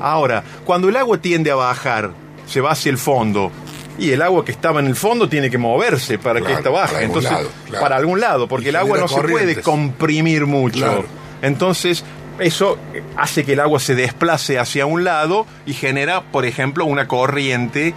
Ahora, 0.00 0.42
cuando 0.64 0.88
el 0.88 0.96
agua 0.96 1.18
tiende 1.18 1.50
a 1.50 1.54
bajar, 1.56 2.12
se 2.46 2.60
va 2.62 2.70
hacia 2.72 2.90
el 2.90 2.98
fondo. 2.98 3.52
Y 3.98 4.10
el 4.10 4.22
agua 4.22 4.44
que 4.44 4.52
estaba 4.52 4.80
en 4.80 4.86
el 4.86 4.96
fondo 4.96 5.28
tiene 5.28 5.50
que 5.50 5.58
moverse 5.58 6.18
para 6.18 6.40
Claro, 6.40 6.46
que 6.46 6.52
esta 6.58 6.70
baje. 6.70 6.92
para 6.94 6.98
algún 7.04 7.16
Entonces, 7.16 7.30
lado, 7.32 7.50
claro. 7.66 7.82
para 7.82 7.96
algún 7.96 8.20
lado, 8.20 8.48
porque 8.48 8.66
Y 8.66 8.68
el 8.70 8.76
agua 8.76 8.98
no 8.98 9.08
se 9.08 9.20
puede 9.20 9.60
comprimir 9.60 10.46
mucho. 10.46 10.78
Claro. 10.80 11.04
Entonces, 11.42 12.04
eso 12.38 12.78
hace 13.16 13.44
que 13.44 13.52
el 13.52 13.60
agua 13.60 13.78
se 13.80 13.94
desplace 13.94 14.58
hacia 14.58 14.86
un 14.86 15.04
lado 15.04 15.46
y 15.66 15.74
genera, 15.74 16.22
por 16.22 16.44
ejemplo, 16.46 16.84
una 16.86 17.06
corriente 17.06 17.94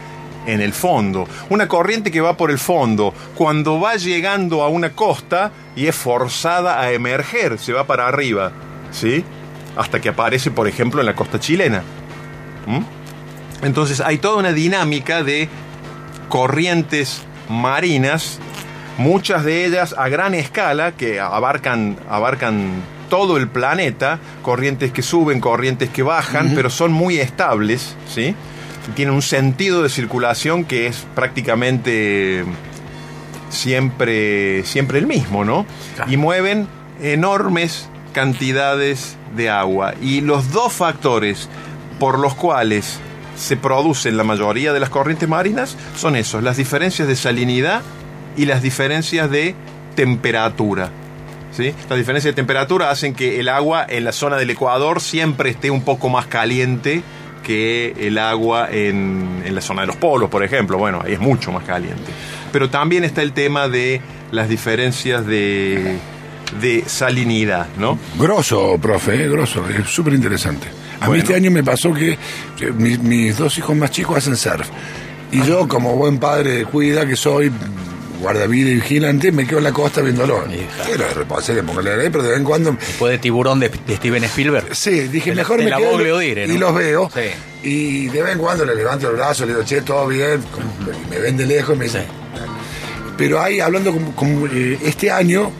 en 0.48 0.62
el 0.62 0.74
fondo. 0.74 1.28
Una 1.50 1.68
corriente 1.68 2.12
que 2.12 2.22
va 2.22 2.36
por 2.38 2.52
el 2.52 2.60
fondo. 2.60 3.14
Cuando 3.36 3.80
va 3.80 3.96
llegando 3.96 4.64
a 4.64 4.68
una 4.68 4.92
costa 4.92 5.52
y 5.76 5.88
es 5.88 5.96
forzada 5.96 6.80
a 6.82 6.92
emerger, 6.92 7.58
se 7.58 7.72
va 7.74 7.88
para 7.88 8.08
arriba. 8.08 8.52
¿Sí? 8.92 9.24
Hasta 9.78 10.00
que 10.02 10.10
aparece, 10.10 10.52
por 10.52 10.68
ejemplo, 10.68 11.00
en 11.00 11.06
la 11.08 11.16
costa 11.16 11.40
chilena. 11.40 11.82
¿Mm? 12.68 13.66
Entonces 13.66 14.02
hay 14.02 14.18
toda 14.18 14.36
una 14.38 14.52
dinámica 14.54 15.24
de 15.24 15.50
corrientes 16.30 17.24
marinas, 17.50 18.40
muchas 18.98 19.44
de 19.44 19.66
ellas 19.66 19.96
a 19.98 20.10
gran 20.10 20.34
escala 20.34 20.94
que 20.94 21.20
abarcan, 21.20 21.98
abarcan 22.10 22.82
todo 23.10 23.38
el 23.38 23.48
planeta, 23.48 24.20
corrientes 24.42 24.92
que 24.92 25.02
suben, 25.02 25.40
corrientes 25.40 25.90
que 25.90 26.04
bajan, 26.04 26.54
pero 26.56 26.70
son 26.70 26.92
muy 26.92 27.20
estables, 27.20 27.96
¿sí? 28.14 28.36
Tienen 28.96 29.16
un 29.16 29.22
sentido 29.22 29.84
de 29.84 29.90
circulación 29.90 30.64
que 30.64 30.88
es 30.88 31.06
prácticamente 31.16 32.46
siempre, 33.50 34.64
siempre 34.64 35.00
el 35.00 35.08
mismo, 35.08 35.46
¿no? 35.46 35.66
Claro. 35.96 36.12
Y 36.12 36.18
mueven 36.18 36.68
enormes 37.02 37.90
cantidades 38.14 39.18
de 39.36 39.50
agua. 39.50 39.94
Y 40.02 40.22
los 40.22 40.52
dos 40.52 40.74
factores 40.74 41.50
por 42.00 42.20
los 42.20 42.36
cuales 42.36 43.00
se 43.36 43.58
producen 43.58 44.18
la 44.18 44.24
mayoría 44.24 44.74
de 44.74 44.80
las 44.80 44.90
corrientes 44.90 45.28
marinas 45.28 45.78
son 45.96 46.16
esos, 46.16 46.44
las 46.44 46.58
diferencias 46.58 47.08
de 47.08 47.16
salinidad 47.16 47.82
y 48.38 48.46
las 48.46 48.62
diferencias 48.62 49.30
de 49.30 49.56
temperatura. 49.96 50.90
¿sí? 51.52 51.74
Las 51.90 51.98
diferencias 51.98 52.32
de 52.32 52.36
temperatura 52.36 52.90
hacen 52.90 53.14
que 53.14 53.40
el 53.40 53.50
agua 53.50 53.86
en 53.88 54.04
la 54.04 54.12
zona 54.12 54.38
del 54.38 54.50
Ecuador 54.50 55.02
siempre 55.02 55.50
esté 55.50 55.72
un 55.72 55.84
poco 55.84 56.10
más 56.10 56.28
caliente 56.28 57.02
que 57.44 57.94
el 57.98 58.18
agua 58.18 58.68
en, 58.72 59.44
en 59.46 59.56
la 59.56 59.62
zona 59.62 59.82
de 59.82 59.88
los 59.88 59.96
polos, 59.98 60.30
por 60.30 60.44
ejemplo. 60.44 60.78
Bueno, 60.78 61.02
ahí 61.06 61.14
es 61.14 61.20
mucho 61.20 61.52
más 61.52 61.64
caliente. 61.64 62.12
Pero 62.52 62.70
también 62.70 63.04
está 63.04 63.22
el 63.22 63.34
tema 63.34 63.68
de 63.68 64.02
las 64.32 64.50
diferencias 64.50 65.26
de, 65.26 65.98
de 66.62 66.84
salinidad, 66.88 67.68
¿no? 67.78 68.00
Grosso, 68.18 68.78
profe, 68.82 69.24
eh, 69.24 69.30
grosso, 69.30 69.64
es 69.70 69.88
súper 69.90 70.14
interesante. 70.14 70.68
A 71.06 71.10
mí 71.10 71.20
este 71.20 71.36
año 71.36 71.52
me 71.52 71.64
pasó 71.64 71.94
que, 71.94 72.18
mis, 72.74 73.00
mis 73.00 73.38
dos 73.38 73.58
hijos 73.58 73.76
más 73.76 73.92
chicos 73.92 74.18
hacen 74.18 74.36
surf. 74.36 74.68
Y 75.32 75.42
yo, 75.44 75.68
como 75.68 75.96
buen 75.96 76.20
padre 76.20 76.52
de 76.52 76.66
cuida 76.66 77.06
que 77.06 77.16
soy, 77.16 77.52
guardavida 78.22 78.70
y 78.70 78.76
vigilante, 78.76 79.32
me 79.32 79.46
quedo 79.46 79.58
en 79.60 79.66
la 79.66 79.72
costa 79.74 80.02
viéndolo. 80.02 80.46
Quiero 80.86 81.06
la 81.82 81.98
ley, 81.98 82.10
pero 82.10 82.24
de 82.24 82.30
vez 82.30 82.40
en 82.40 82.44
cuando 82.44 82.72
Después 82.72 83.12
de 83.12 83.18
Tiburón 83.18 83.60
de, 83.60 83.70
de 83.70 83.96
Steven 83.98 84.24
Spielberg. 84.24 84.76
Sí, 84.76 85.08
dije, 85.08 85.32
De 85.32 85.36
mejor 85.36 85.58
de 85.60 85.66
me 85.66 85.70
la 85.70 85.78
quedo 85.78 86.18
Odire, 86.18 86.46
y 86.46 86.48
¿no? 86.48 86.60
los 86.60 86.76
veo. 86.76 87.12
Sí. 87.14 87.68
Y 87.68 88.08
de 88.08 88.22
vez 88.22 88.34
en 88.34 88.40
cuando 88.40 88.66
le 88.66 88.76
levanto 88.76 89.10
el 89.10 89.16
brazo, 89.16 89.46
le 89.46 89.54
digo, 89.54 89.64
che, 89.64 89.82
todo 89.82 90.08
bien. 90.08 90.42
Y 91.06 91.10
me 91.10 91.20
ven 91.20 91.38
de 91.38 91.46
lejos 91.46 91.76
y 91.76 91.80
me 91.80 91.86
dicen. 91.86 92.04
Sí. 92.04 92.08
Pero 93.18 93.42
ahí, 93.42 93.60
hablando 93.60 93.94
con, 94.16 94.50
eh, 94.54 94.78
este 94.84 95.10
año, 95.10 95.52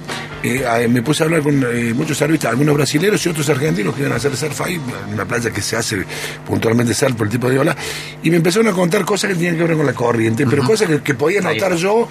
eh, 0.48 0.66
eh, 0.84 0.88
me 0.88 1.02
puse 1.02 1.24
a 1.24 1.26
hablar 1.26 1.42
con 1.42 1.64
eh, 1.64 1.94
muchos 1.94 2.18
servicios, 2.18 2.52
algunos 2.52 2.76
brasileños 2.76 3.26
y 3.26 3.30
otros 3.30 3.50
argentinos 3.50 3.94
que 3.96 4.02
iban 4.02 4.14
a 4.14 4.18
hacer 4.18 4.36
surf 4.36 4.62
ahí, 4.62 4.80
una 5.12 5.26
playa 5.26 5.50
que 5.52 5.62
se 5.62 5.76
hace 5.76 6.04
puntualmente 6.46 6.94
surf 6.94 7.16
por 7.16 7.28
el 7.28 7.32
tipo 7.32 7.50
de 7.50 7.60
ola. 7.60 7.76
Y 8.24 8.30
me 8.30 8.38
empezaron 8.38 8.68
a 8.68 8.72
contar 8.72 9.06
cosas 9.06 9.30
que 9.30 9.36
tenían 9.36 9.58
que 9.58 9.64
ver 9.64 9.78
con 9.78 9.86
la 9.86 9.94
corriente, 9.94 10.46
pero 10.46 10.64
cosas 10.64 10.88
que, 10.88 11.02
que 11.02 11.14
podía 11.14 11.42
notar 11.42 11.76
yo 11.76 12.08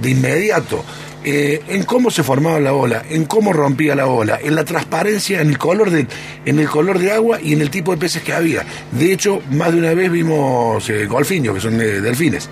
de 0.00 0.10
inmediato. 0.10 0.84
eh, 1.24 1.62
en 1.68 1.84
cómo 1.84 2.10
se 2.10 2.22
formaba 2.22 2.60
la 2.60 2.74
ola, 2.74 3.02
en 3.08 3.24
cómo 3.24 3.52
rompía 3.52 3.94
la 3.94 4.06
ola, 4.06 4.38
en 4.42 4.54
la 4.54 4.64
transparencia, 4.64 5.40
en 5.40 5.48
el 5.48 5.58
color 5.58 5.90
de, 5.90 6.06
en 6.44 6.58
el 6.58 6.68
color 6.68 6.98
de 6.98 7.12
agua 7.12 7.38
y 7.42 7.54
en 7.54 7.62
el 7.62 7.70
tipo 7.70 7.92
de 7.92 7.96
peces 7.98 8.22
que 8.22 8.32
había. 8.34 8.64
De 8.92 9.12
hecho, 9.12 9.40
más 9.50 9.72
de 9.72 9.78
una 9.78 9.94
vez 9.94 10.10
vimos 10.12 10.88
eh, 10.90 11.06
golfiños, 11.06 11.54
que 11.54 11.60
son 11.60 11.80
eh, 11.80 12.00
delfines. 12.00 12.48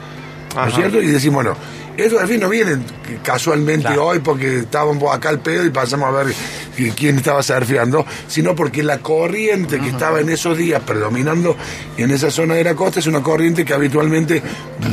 ¿No 0.54 0.66
es 0.66 0.74
cierto? 0.74 1.02
Y 1.02 1.06
decimos, 1.06 1.44
bueno, 1.44 1.56
estos 1.96 2.18
delfines 2.20 2.40
no 2.42 2.48
vienen 2.48 2.84
casualmente 3.22 3.86
Claro. 3.86 4.06
hoy 4.06 4.18
porque 4.20 4.58
estábamos 4.60 5.14
acá 5.14 5.28
al 5.28 5.40
pedo 5.40 5.64
y 5.66 5.70
pasamos 5.70 6.08
a 6.08 6.10
ver 6.24 6.34
qui- 6.76 6.92
quién 6.94 7.16
estaba 7.18 7.42
surfeando, 7.42 8.04
sino 8.28 8.54
porque 8.54 8.82
la 8.82 8.98
corriente 8.98 9.78
que 9.78 9.88
estaba 9.90 10.20
en 10.20 10.30
esos 10.30 10.56
días 10.56 10.82
predominando 10.86 11.56
en 11.96 12.10
esa 12.10 12.30
zona 12.30 12.54
de 12.54 12.64
la 12.64 12.74
costa 12.74 13.00
es 13.00 13.06
una 13.06 13.22
corriente 13.22 13.64
que 13.64 13.74
habitualmente 13.74 14.42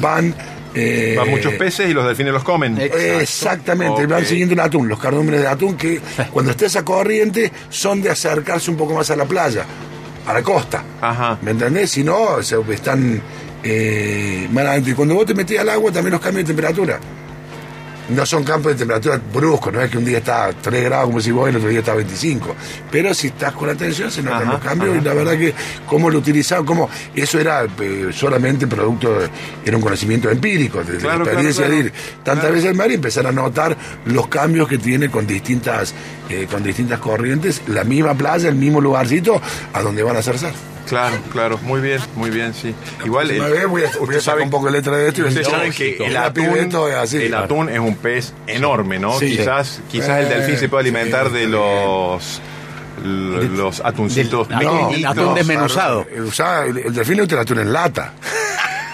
van... 0.01 0.33
eh, 0.75 1.15
Van 1.17 1.29
muchos 1.29 1.53
peces 1.53 1.89
y 1.89 1.93
los 1.93 2.05
delfines 2.05 2.31
los 2.33 2.43
comen. 2.43 2.77
Exactamente, 2.79 4.03
Ok. 4.03 4.09
van 4.11 4.25
siguiendo 4.25 4.53
el 4.53 4.59
atún, 4.59 4.87
los 4.87 4.99
cardúmenes 4.99 5.41
de 5.41 5.47
atún 5.47 5.75
que 5.77 5.99
cuando 6.31 6.51
está 6.51 6.65
esa 6.65 6.83
corriente 6.85 7.51
son 7.69 8.01
de 8.01 8.09
acercarse 8.09 8.69
un 8.69 8.77
poco 8.77 8.93
más 8.93 9.09
a 9.11 9.15
la 9.15 9.25
playa, 9.25 9.65
a 10.27 10.33
la 10.33 10.41
costa. 10.43 10.83
Ajá. 11.01 11.37
¿Me 11.41 11.51
entendés? 11.51 11.89
Si 11.91 12.03
no, 12.03 12.41
se- 12.43 12.57
están 12.71 13.21
eh. 13.63 14.47
Y 14.85 14.93
cuando 14.93 15.15
vos 15.15 15.25
te 15.25 15.33
metés 15.33 15.59
al 15.59 15.69
agua, 15.69 15.91
también 15.91 16.11
los 16.13 16.21
cambios 16.21 16.45
de 16.47 16.53
temperatura. 16.53 16.99
No 18.09 18.25
son 18.25 18.43
campos 18.43 18.71
de 18.71 18.79
temperatura 18.79 19.21
bruscos, 19.31 19.71
no 19.71 19.79
es 19.83 19.91
que 19.91 19.99
un 19.99 20.03
día 20.03 20.17
está 20.17 20.45
a 20.45 20.51
3 20.51 20.83
grados 20.85 21.05
como 21.09 21.21
si 21.21 21.29
vos 21.29 21.45
y 21.47 21.51
el 21.51 21.57
otro 21.57 21.69
día 21.69 21.77
está 21.77 21.91
a 21.91 21.95
25. 21.95 22.55
Pero 22.91 23.13
si 23.13 23.27
estás 23.27 23.53
con 23.53 23.69
atención, 23.69 24.09
se 24.09 24.23
notan 24.23 24.41
Ajá, 24.41 24.51
los 24.53 24.61
cambios 24.63 24.89
ajá. 24.93 24.99
y 24.99 25.05
la 25.05 25.13
verdad 25.13 25.37
que 25.37 25.53
cómo 25.85 26.09
lo 26.09 26.17
utilizaban, 26.17 26.65
cómo 26.65 26.89
eso 27.13 27.39
era 27.39 27.65
eh, 27.79 28.07
solamente 28.11 28.65
producto, 28.65 29.13
de- 29.19 29.29
era 29.63 29.77
un 29.77 29.83
conocimiento 29.83 30.27
empírico, 30.31 30.83
de, 30.83 30.97
Claro, 30.97 31.19
la 31.19 31.25
experiencia 31.25 31.65
claro, 31.67 31.79
de 31.83 31.85
ir 31.85 31.93
tantas 32.23 32.51
veces 32.51 32.69
al 32.69 32.75
mar 32.75 32.89
y 32.89 32.95
empezar 32.95 33.27
a 33.27 33.31
notar 33.31 33.77
los 34.05 34.27
cambios 34.27 34.67
que 34.67 34.79
tiene 34.79 35.11
con 35.11 35.27
distintas, 35.27 35.93
eh, 36.31 36.47
con 36.51 36.63
distintas 36.63 36.97
corrientes, 36.97 37.61
la 37.67 37.83
misma 37.83 38.15
playa, 38.15 38.49
el 38.49 38.55
mismo 38.55 38.81
lugarcito 38.81 39.39
a 39.71 39.81
donde 39.83 40.01
van 40.01 40.15
a 40.15 40.19
hacer 40.19 40.39
surf. 40.39 40.55
Claro, 40.89 41.17
claro, 41.31 41.57
muy 41.63 41.79
bien, 41.81 41.99
muy 42.15 42.29
bien, 42.31 42.53
sí. 42.53 42.73
Igual, 43.05 43.29
el- 43.31 43.39
vez 43.41 43.67
voy 43.67 43.83
a- 43.83 43.87
voy 43.87 43.99
a 43.99 44.03
ustedes 44.03 44.23
sacar 44.23 44.35
saben- 44.39 44.43
un 44.45 44.49
poco 44.49 44.65
de 44.65 44.71
letra 44.73 44.97
de 44.97 45.07
esto 45.09 45.21
y 45.21 45.23
Ustedes 45.25 45.47
saben 45.47 45.71
que 45.71 45.97
el 45.97 46.17
atún, 46.17 46.43
es 46.89 46.95
así. 46.95 47.17
el 47.17 47.27
Claro. 47.29 47.45
atún 47.45 47.69
es 47.69 47.79
un 47.79 47.95
pez 47.95 48.33
enorme, 48.47 48.97
¿no? 48.99 49.17
Sí. 49.19 49.37
quizás, 49.37 49.81
quizás 49.89 50.19
el 50.19 50.25
Eh, 50.25 50.35
delfín 50.35 50.57
se 50.57 50.67
puede 50.67 50.81
alimentar 50.81 51.27
sí, 51.27 51.33
de 51.33 51.47
los 51.47 52.41
los 53.03 53.79
atuncitos 53.79 54.49
del- 54.49 55.05
atún 55.05 55.33
desmenuzado. 55.35 56.05
El, 56.11 56.29
el- 56.67 56.77
el 56.87 56.93
delfín 56.93 57.17
no 57.17 57.27
te 57.27 57.35
la 57.35 57.41
atún 57.41 57.59
en 57.59 57.71
lata. 57.71 58.13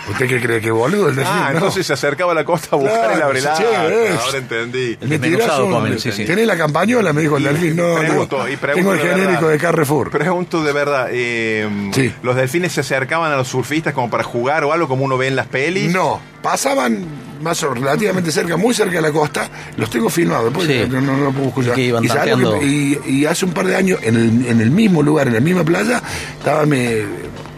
¿Usted 0.09 0.27
qué 0.27 0.41
cree 0.41 0.61
que 0.61 0.71
boludo? 0.71 1.09
El 1.09 1.15
de 1.15 1.23
ah, 1.25 1.49
no. 1.51 1.57
entonces 1.57 1.87
se 1.87 1.93
acercaba 1.93 2.31
a 2.31 2.35
la 2.35 2.45
costa 2.45 2.75
a 2.75 2.75
buscar 2.79 3.11
el 3.11 3.21
abrelado. 3.21 3.57
Sí, 3.57 3.63
Ahora 3.63 4.37
entendí. 4.37 4.97
El 5.01 5.09
desmenuzado, 5.09 5.69
comen, 5.69 5.99
sí, 5.99 6.11
sí. 6.11 6.25
¿Tenés 6.25 6.45
la 6.45 6.57
campañola? 6.57 7.13
Me 7.13 7.21
dijo 7.21 7.37
el 7.37 7.43
delfín. 7.43 7.75
No, 7.75 7.95
pregunto, 7.95 8.37
no. 8.37 8.73
Tengo 8.73 8.93
el 8.93 8.99
genérico 8.99 9.31
verdad. 9.31 9.49
de 9.49 9.57
Carrefour. 9.57 10.11
Pregunto 10.11 10.63
de 10.63 10.73
verdad. 10.73 11.07
Eh, 11.11 11.67
sí. 11.93 12.13
¿Los 12.23 12.35
delfines 12.35 12.71
se 12.71 12.81
acercaban 12.81 13.31
a 13.31 13.35
los 13.35 13.47
surfistas 13.47 13.93
como 13.93 14.09
para 14.09 14.23
jugar 14.23 14.63
o 14.63 14.73
algo 14.73 14.87
como 14.87 15.05
uno 15.05 15.17
ve 15.17 15.27
en 15.27 15.35
las 15.35 15.47
pelis? 15.47 15.91
No, 15.91 16.21
pasaban 16.41 17.05
más 17.41 17.61
o 17.63 17.73
relativamente 17.73 18.31
cerca, 18.31 18.57
muy 18.57 18.73
cerca 18.73 18.95
de 18.95 19.01
la 19.01 19.11
costa. 19.11 19.49
Los 19.77 19.89
tengo 19.89 20.09
filmados, 20.09 20.45
después 20.45 20.89
no, 20.89 21.01
no, 21.01 21.17
no, 21.17 21.31
puedo 21.31 21.47
escuchar. 21.47 21.77
Y, 21.79 21.89
y, 21.89 22.09
que, 22.09 22.65
y, 22.65 23.11
y, 23.11 23.25
hace 23.25 23.45
un 23.45 23.51
par 23.51 23.67
de 23.67 23.75
años, 23.75 23.99
en 24.01 24.15
el, 24.15 24.47
en 24.47 24.61
el 24.61 24.71
mismo 24.71 25.03
lugar, 25.03 25.27
en 25.27 25.33
la 25.33 25.39
misma 25.39 25.63
playa, 25.63 26.01
estaba 26.37 26.65
me, 26.65 27.03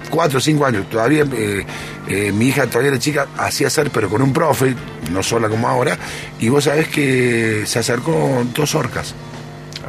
cuatro 0.10 0.38
o 0.38 0.42
cinco 0.42 0.66
años, 0.66 0.90
todavía 0.90 1.26
eh, 1.34 1.66
eh, 2.08 2.32
mi 2.32 2.48
hija 2.48 2.68
todavía 2.68 2.90
era 2.92 3.00
chica, 3.00 3.28
hacía 3.38 3.68
hacer, 3.68 3.90
pero 3.92 4.10
con 4.10 4.22
un 4.22 4.34
profe, 4.34 4.76
no 5.12 5.24
sola 5.24 5.50
como 5.50 5.68
ahora, 5.68 5.98
y 6.40 6.50
vos 6.50 6.66
sabés 6.66 6.88
que 6.88 7.64
se 7.66 7.80
acercó 7.80 8.46
dos 8.54 8.76
orcas. 8.76 9.14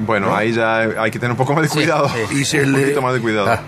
Bueno, 0.00 0.34
ahí 0.34 0.52
ya 0.52 0.78
hay 0.78 1.10
que 1.10 1.18
tener 1.18 1.32
un 1.32 1.36
poco 1.36 1.54
más 1.54 1.62
de 1.64 1.68
cuidado. 1.68 2.10
Y 2.30 2.56
un 2.58 2.72
poquito 2.72 3.02
más 3.02 3.14
de 3.14 3.20
cuidado. 3.20 3.48
Ah. 3.50 3.62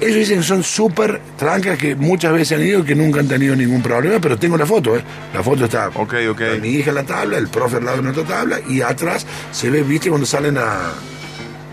Ellos 0.00 0.14
dicen 0.14 0.38
que 0.38 0.44
son 0.44 0.62
súper 0.62 1.20
trancas, 1.36 1.76
que 1.76 1.96
muchas 1.96 2.32
veces 2.32 2.56
han 2.56 2.64
ido, 2.64 2.84
que 2.84 2.94
nunca 2.94 3.18
han 3.18 3.26
tenido 3.26 3.56
ningún 3.56 3.82
problema, 3.82 4.20
pero 4.20 4.38
tengo 4.38 4.56
la 4.56 4.64
foto, 4.64 4.96
¿eh? 4.96 5.02
La 5.34 5.42
foto 5.42 5.64
está. 5.64 5.88
Ok, 5.88 6.14
ok. 6.30 6.40
Mi 6.62 6.68
hija 6.68 6.90
en 6.90 6.96
la 6.96 7.02
tabla, 7.02 7.36
el 7.36 7.48
profe 7.48 7.78
al 7.78 7.84
lado 7.84 7.98
en 7.98 8.06
otra 8.06 8.22
tabla, 8.22 8.60
y 8.68 8.80
atrás 8.80 9.26
se 9.50 9.70
ve, 9.70 9.82
viste, 9.82 10.08
cuando 10.08 10.24
salen 10.24 10.56
a 10.56 10.92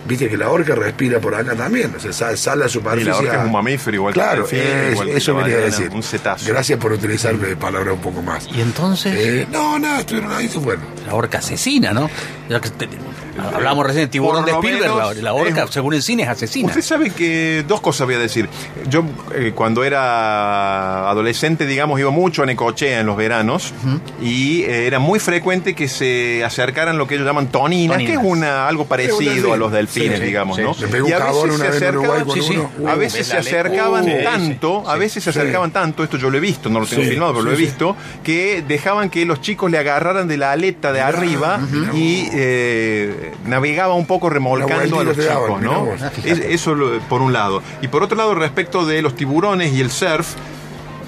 Viste 0.07 0.29
que 0.29 0.37
la 0.37 0.49
orca 0.49 0.75
respira 0.75 1.19
por 1.19 1.33
acá 1.33 1.55
también, 1.55 1.91
o 1.95 1.99
sea, 1.99 2.13
sale, 2.13 2.37
sale 2.37 2.63
a 2.65 2.67
Y 2.67 2.69
superficie. 2.69 3.11
la 3.11 3.17
orca 3.17 3.39
es 3.39 3.45
un 3.45 3.51
mamífero 3.51 3.95
igual 3.95 4.13
Claro, 4.13 4.45
que 4.47 4.55
el 4.57 4.61
delfín, 4.63 4.85
es- 4.87 4.91
igual 4.93 5.07
que 5.09 5.17
eso 5.17 5.33
la 5.33 5.43
quería 5.45 5.57
decir. 5.59 5.89
Un 5.91 6.03
cetáceo. 6.03 6.53
Gracias 6.53 6.79
por 6.79 6.91
utilizar 6.91 7.35
palabras 7.59 7.93
un 7.95 8.01
poco 8.01 8.21
más. 8.21 8.47
Y 8.55 8.61
entonces, 8.61 9.13
Eh, 9.17 9.47
no, 9.51 9.79
nada, 9.79 10.01
estuvieron 10.01 10.31
ahí, 10.31 10.47
bueno. 10.55 10.83
la 11.07 11.13
orca 11.15 11.39
asesina, 11.39 11.91
¿no? 11.91 12.09
Ya 12.49 12.59
que 12.61 12.69
te- 12.69 12.87
hablamos 13.53 13.85
recién 13.85 14.05
de 14.05 14.11
tiburón 14.11 14.43
Por 14.43 14.45
de 14.45 14.51
Spielberg, 14.57 14.95
la, 14.95 15.07
menos 15.09 15.17
la 15.23 15.33
orca, 15.33 15.63
es- 15.63 15.71
según 15.71 15.93
el 15.95 16.01
cine, 16.03 16.23
es 16.23 16.29
asesina. 16.29 16.69
Usted 16.69 16.81
sabe 16.83 17.09
que 17.09 17.65
dos 17.67 17.81
cosas 17.81 18.05
voy 18.05 18.15
a 18.15 18.19
decir. 18.19 18.47
Yo 18.87 19.03
eh, 19.33 19.51
cuando 19.55 19.83
era 19.83 21.09
adolescente, 21.09 21.65
digamos, 21.65 21.99
iba 21.99 22.11
mucho 22.11 22.43
a 22.43 22.45
Necochea 22.45 22.99
en 22.99 23.05
los 23.07 23.17
veranos 23.17 23.73
y 24.21 24.61
eh, 24.63 24.87
era 24.87 24.99
muy 24.99 25.19
frecuente 25.19 25.73
que 25.75 25.87
se 25.87 26.43
acercaran 26.43 26.97
lo 26.97 27.07
que 27.07 27.15
ellos 27.15 27.25
llaman 27.27 27.47
toninas, 27.47 27.97
Toninas. 27.97 28.19
que 28.19 28.25
es 28.25 28.31
una 28.31 28.67
algo 28.67 28.85
parecido 28.85 29.53
a 29.53 29.57
los 29.57 29.71
delfines, 29.71 30.13
Sí, 30.17 30.21
sí, 30.21 30.23
digamos, 30.27 30.57
sí. 30.57 30.63
¿no? 30.63 30.75
Y 31.07 31.11
a 31.11 31.19
veces 31.19 31.57
se 31.57 31.67
acercaban, 31.67 32.25
uno. 32.29 32.71
Uh, 32.79 32.87
a 32.87 32.95
veces 32.95 33.27
se 33.27 33.37
acercaban 33.37 34.05
Uh, 34.05 34.23
tanto, 34.23 34.81
sí, 34.85 34.89
a 34.89 34.93
sí. 34.93 34.99
veces 34.99 35.23
se 35.23 35.33
Sí. 35.33 35.39
acercaban 35.39 35.71
tanto, 35.71 36.03
esto 36.03 36.17
yo 36.17 36.29
lo 36.29 36.37
he 36.37 36.41
visto, 36.41 36.69
no 36.69 36.79
lo 36.79 36.85
tengo 36.85 37.03
Sí, 37.03 37.09
filmado, 37.09 37.33
pero 37.33 37.45
lo 37.45 37.51
he 37.51 37.55
visto, 37.55 37.95
que 38.23 38.63
dejaban 38.67 39.09
que 39.09 39.25
los 39.25 39.41
chicos 39.41 39.69
le 39.71 39.77
agarraran 39.77 40.27
de 40.27 40.37
la 40.37 40.51
aleta 40.51 40.91
de 40.93 41.01
arriba 41.01 41.59
y 41.93 42.27
eh, 42.35 43.31
navegaba 43.45 43.93
un 43.95 44.05
poco 44.05 44.29
remolcando 44.29 44.99
a 44.99 45.03
los 45.03 45.17
chicos, 45.17 45.61
¿no? 45.61 45.87
Es- 46.23 46.39
eso 46.39 46.75
lo- 46.75 46.99
por 47.01 47.21
un 47.21 47.33
lado. 47.33 47.61
Y 47.81 47.87
por 47.87 48.03
otro 48.03 48.17
lado, 48.17 48.35
respecto 48.35 48.85
de 48.85 49.01
los 49.01 49.15
tiburones 49.15 49.73
y 49.73 49.81
el 49.81 49.89
surf, 49.91 50.27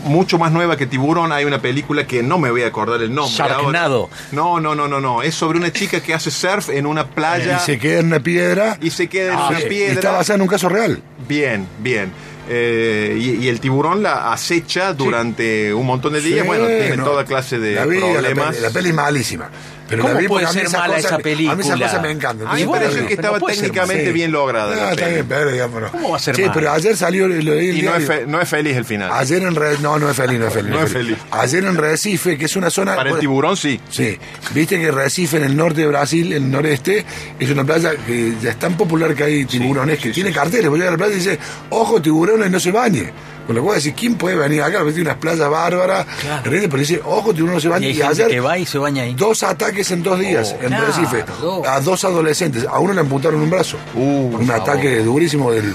mucho 0.06 0.38
más 0.38 0.52
nueva 0.54 0.78
que 0.78 0.86
Tiburón, 0.86 1.34
hay 1.34 1.44
una 1.44 1.60
película 1.62 2.08
que 2.08 2.24
no 2.24 2.38
me 2.38 2.50
voy 2.50 2.62
a 2.64 2.68
acordar 2.68 3.02
el 3.02 3.14
nombre. 3.14 3.36
Sharknado. 3.36 4.10
No, 4.32 4.60
no, 4.62 4.74
no, 4.74 4.88
no, 4.88 5.02
no. 5.02 5.22
Es 5.22 5.36
sobre 5.36 5.58
una 5.58 5.72
chica 5.74 6.00
que 6.00 6.14
hace 6.14 6.32
surf 6.32 6.70
en 6.70 6.86
una 6.86 7.08
playa 7.08 7.58
Y 7.58 7.66
se 7.66 7.78
queda 7.78 8.00
en 8.00 8.06
una 8.08 8.20
piedra. 8.22 8.78
y 8.82 8.90
se 8.92 9.08
queda 9.08 9.34
en 9.34 9.40
Ah, 9.40 9.48
una 9.50 9.60
sí. 9.60 9.66
y 9.66 9.70
piedra. 9.70 9.94
está 9.94 10.12
basada 10.12 10.36
en 10.36 10.42
un 10.44 10.48
caso 10.48 10.70
real. 10.70 11.02
Bien, 11.28 11.68
bien. 11.80 12.12
Eh, 12.50 13.18
y, 13.20 13.44
y 13.44 13.50
el 13.50 13.60
tiburón 13.60 14.02
la 14.02 14.32
acecha 14.32 14.94
durante 14.94 15.74
un 15.74 15.86
montón 15.86 16.14
de 16.14 16.22
días. 16.22 16.42
Sí, 16.44 16.48
bueno, 16.48 16.66
tiene 16.68 16.96
no. 16.96 17.04
toda 17.04 17.26
clase 17.26 17.60
de 17.60 17.76
La 17.76 17.86
vi, 17.86 18.00
la 18.00 18.06
problemas. 18.14 18.50
peli- 18.52 18.62
La 18.62 18.70
peli, 18.70 18.90
es 18.90 18.96
malísima. 18.96 19.50
Pero 19.88 20.04
¿Cómo 20.04 20.16
vi 20.20 20.28
puede 20.28 20.48
ser 20.48 20.70
mala 20.70 20.98
esa 20.98 21.16
A 21.16 21.18
mí 21.18 21.24
película? 21.24 21.58
cosas 21.64 22.02
me 22.02 22.12
encantan. 22.12 22.48
A 22.48 22.54
mí 22.56 22.66
me 22.66 22.78
pero- 22.80 22.92
que 22.92 23.02
no 23.02 23.08
estaba 23.10 23.40
técnicamente 23.40 24.12
bien 24.12 24.32
lograda. 24.32 24.76
Ah, 24.88 24.92
está 24.92 25.08
bien, 25.08 25.26
pero 25.28 25.52
digamos, 25.52 25.92
¿Cómo 25.92 26.10
va 26.12 26.18
a 26.18 26.20
ser 26.20 26.36
Sí, 26.36 26.44
pero 26.54 26.72
ayer 26.72 26.98
salió 26.98 27.28
lo 27.28 27.62
Y 27.62 27.82
no 27.82 27.96
es, 27.96 28.06
fe- 28.06 28.26
no 28.28 28.42
es 28.42 28.50
feliz 28.50 28.76
el 28.76 28.86
final. 28.86 29.10
Ayer 29.14 29.42
en 29.44 29.56
Re- 29.56 29.78
no, 29.80 29.98
no 29.98 30.10
es 30.10 30.16
feliz, 30.18 30.40
no 30.40 30.48
es 30.48 30.54
feliz. 30.54 30.72
No 30.72 30.82
es 30.84 30.92
feliz. 30.92 31.18
Ayer 31.32 31.64
en 31.64 31.78
Recife, 31.78 32.38
que 32.38 32.46
es 32.46 32.56
una 32.56 32.70
zona. 32.70 32.96
Para 32.96 33.12
el 33.12 33.20
tiburón 33.20 33.56
sí. 33.56 33.80
Sí, 33.90 34.18
viste 34.54 34.80
que 34.80 34.92
Recife 34.92 35.38
en 35.38 35.44
el 35.44 35.56
norte 35.56 35.82
de 35.82 35.88
Brasil, 35.88 36.34
en 36.34 36.44
el 36.44 36.52
noreste, 36.52 37.06
es 37.40 37.50
una 37.50 37.64
playa 37.64 37.92
que 38.06 38.34
ya 38.42 38.50
es 38.52 38.60
tan 38.60 38.76
popular 38.76 39.16
que 39.16 39.24
hay 39.24 39.46
tiburones, 39.46 40.00
que 40.00 40.12
tiene 40.12 40.32
carteles, 40.32 40.70
llegas 40.72 40.88
a 40.90 40.92
la 40.92 40.98
playa 40.98 41.14
y 41.14 41.18
dice, 41.18 41.40
ojo 41.70 42.02
tiburones, 42.02 42.52
no 42.52 42.60
se 42.60 42.72
bañe. 42.72 43.12
Con 43.48 43.56
lo 43.56 43.64
cual 43.64 43.76
decir, 43.78 43.94
¿quién 43.96 44.16
puede 44.16 44.36
venir 44.36 44.62
acá? 44.62 44.84
Tiene 44.84 45.02
unas 45.02 45.16
playas 45.18 45.50
bárbaras, 45.50 46.06
Claro. 46.22 46.42
pero 46.44 46.78
dice, 46.78 47.02
ojo 47.04 47.34
tiburones, 47.34 47.64
no 47.66 47.74
se 47.74 47.82
y 47.82 47.86
hay 47.86 47.92
Y, 47.92 47.94
gente 47.96 48.08
ayer, 48.12 48.28
que 48.28 48.40
va 48.42 48.58
y 48.58 48.66
se 48.66 48.78
baña 48.78 49.04
ahí. 49.04 49.14
dos 49.16 49.42
ataques 49.44 49.90
en 49.92 50.04
dos 50.04 50.20
días 50.20 50.54
Oh, 50.60 50.62
en 50.64 50.68
claro, 50.68 50.86
Recife, 50.88 51.24
dos. 51.42 51.66
a 51.68 51.80
dos 51.80 52.04
adolescentes. 52.04 52.66
A 52.70 52.80
uno 52.80 52.94
le 52.94 53.00
amputaron 53.00 53.40
un 53.42 53.50
brazo. 53.50 53.78
Uh, 53.96 54.36
un 54.38 54.52
ataque 54.52 54.98
durísimo 55.00 55.52
del, 55.52 55.74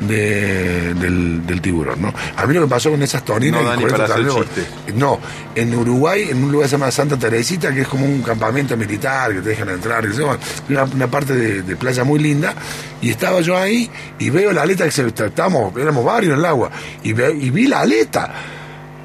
de- 0.00 0.94
del, 0.94 1.46
del 1.46 1.60
tiburón, 1.60 2.00
¿no? 2.02 2.12
A 2.36 2.46
mí 2.46 2.54
lo 2.54 2.62
que 2.62 2.68
pasó 2.68 2.90
con 2.90 3.02
esas 3.02 3.24
toninas... 3.24 3.62
No 3.62 3.66
y 3.66 3.70
da 3.70 3.76
ni 3.76 3.82
con 3.82 3.90
para 3.92 4.04
hacer. 4.04 4.24
No, 4.94 5.18
en 5.54 5.74
Uruguay, 5.74 6.28
en 6.30 6.44
un 6.44 6.52
lugar 6.52 6.66
que 6.66 6.70
se 6.70 6.76
llama 6.78 6.90
Santa 6.90 7.16
Teresita, 7.18 7.72
que 7.74 7.82
es 7.82 7.88
como 7.88 8.04
un 8.06 8.22
campamento 8.22 8.76
militar, 8.76 9.32
que 9.32 9.40
te 9.40 9.50
dejan 9.50 9.68
entrar, 9.70 10.06
que 10.06 10.14
se 10.14 10.20
llama, 10.22 10.38
una, 10.68 10.84
una 10.84 11.06
parte 11.10 11.34
de, 11.34 11.62
de 11.62 11.76
playa 11.76 12.04
muy 12.04 12.18
linda, 12.18 12.54
y 13.00 13.10
estaba 13.10 13.40
yo 13.40 13.56
ahí 13.56 13.90
y 14.18 14.30
veo 14.30 14.52
la 14.52 14.62
aleta 14.62 14.84
que 14.84 14.90
se... 14.90 15.06
Estábamos, 15.06 15.76
éramos 15.76 16.04
varios 16.04 16.32
en 16.34 16.38
el 16.40 16.44
agua, 16.44 16.70
y, 17.02 17.12
ve- 17.12 17.36
y 17.38 17.50
vi 17.50 17.66
la 17.66 17.80
aleta. 17.80 18.32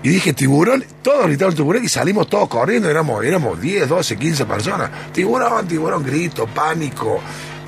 Y 0.05 0.09
dije, 0.09 0.33
tiburón, 0.33 0.83
todos 1.01 1.27
gritaron 1.27 1.55
tiburón 1.55 1.81
y 1.83 1.87
salimos 1.87 2.27
todos 2.27 2.49
corriendo, 2.49 2.89
éramos, 2.89 3.23
éramos 3.23 3.59
10, 3.61 3.87
12, 3.87 4.17
15 4.17 4.45
personas. 4.45 4.89
Tiburón, 5.13 5.65
tiburón, 5.65 6.03
grito, 6.03 6.45
pánico, 6.45 7.21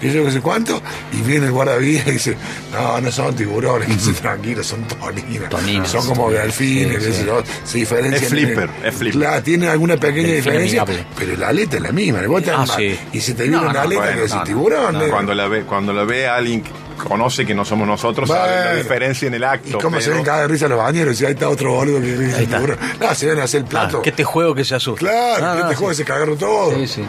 que 0.07 0.13
yo 0.17 0.25
qué 0.25 0.31
sé 0.31 0.41
cuánto. 0.41 0.81
Y 1.13 1.21
viene 1.21 1.47
el 1.47 1.51
guardavidas 1.51 2.07
y 2.07 2.11
dice, 2.11 2.37
no, 2.73 2.99
no 3.01 3.11
son 3.11 3.35
tiburones, 3.35 3.87
dice, 3.89 4.13
tranquilo, 4.21 4.63
son 4.63 4.87
toninas. 4.87 5.49
Toninas. 5.49 5.89
Son 5.89 6.05
como 6.05 6.31
delfines, 6.31 7.03
Sí, 7.03 7.13
sí. 7.13 7.25
se 7.63 7.77
diferencian. 7.77 8.23
Es 8.23 8.29
flipper, 8.29 8.69
es 8.83 8.95
flipper. 8.95 9.19
Claro, 9.19 9.43
tiene 9.43 9.67
alguna 9.69 9.97
pequeña 9.97 10.33
diferencia, 10.33 10.85
pero 11.17 11.35
la 11.37 11.49
aleta 11.49 11.77
es 11.77 11.81
la 11.83 11.91
misma. 11.91 12.21
Vos 12.27 12.43
te 12.43 12.51
Ah, 12.51 12.65
sí. 12.65 12.97
Y 13.13 13.19
si 13.19 13.33
te 13.33 13.43
viene 13.43 13.57
No, 13.57 13.63
una 13.63 13.73
no, 13.73 13.79
aleta 13.81 14.01
bueno, 14.01 14.17
que 14.19 14.23
es 14.25 14.31
no, 14.31 14.35
el 14.35 14.39
no. 14.39 14.45
tiburón. 14.45 14.93
No, 14.93 15.01
eh, 15.03 15.09
Cuando 15.09 15.33
la 15.33 15.47
ve, 15.47 15.61
cuando 15.63 15.93
la 15.93 16.03
ve 16.05 16.27
alguien 16.27 16.61
que 16.61 16.71
conoce 17.07 17.45
que 17.45 17.53
no 17.53 17.65
somos 17.65 17.85
nosotros, 17.87 18.29
sabe 18.29 18.55
la 18.55 18.61
Bueno. 18.67 18.77
diferencia 18.77 19.27
en 19.27 19.33
el 19.33 19.43
acto. 19.43 19.77
Y 19.77 19.81
cómo 19.81 19.99
se 19.99 20.09
ven 20.11 20.23
cada 20.23 20.47
risa 20.47 20.67
los 20.69 20.77
bañeros, 20.77 21.19
y 21.21 21.25
ahí 21.25 21.33
está 21.33 21.49
otro 21.49 21.73
boludo 21.73 21.99
que 21.99 22.13
dice. 22.17 22.47
No, 22.47 23.13
se 23.15 23.25
deben 23.27 23.43
hacer 23.43 23.61
el 23.61 23.67
plato. 23.67 23.97
Ah, 23.99 24.01
que 24.01 24.11
te 24.13 24.23
juego 24.23 24.55
que 24.55 24.63
se 24.63 24.75
asusta. 24.75 24.99
Claro, 25.05 25.45
Ah, 25.45 25.53
que 25.55 25.59
ah, 25.59 25.65
este 25.65 25.75
juego 25.75 25.93
se 25.93 26.05
cagaron 26.05 26.37
todos. 26.37 26.73
Sí, 26.75 26.87
sí. 26.87 27.01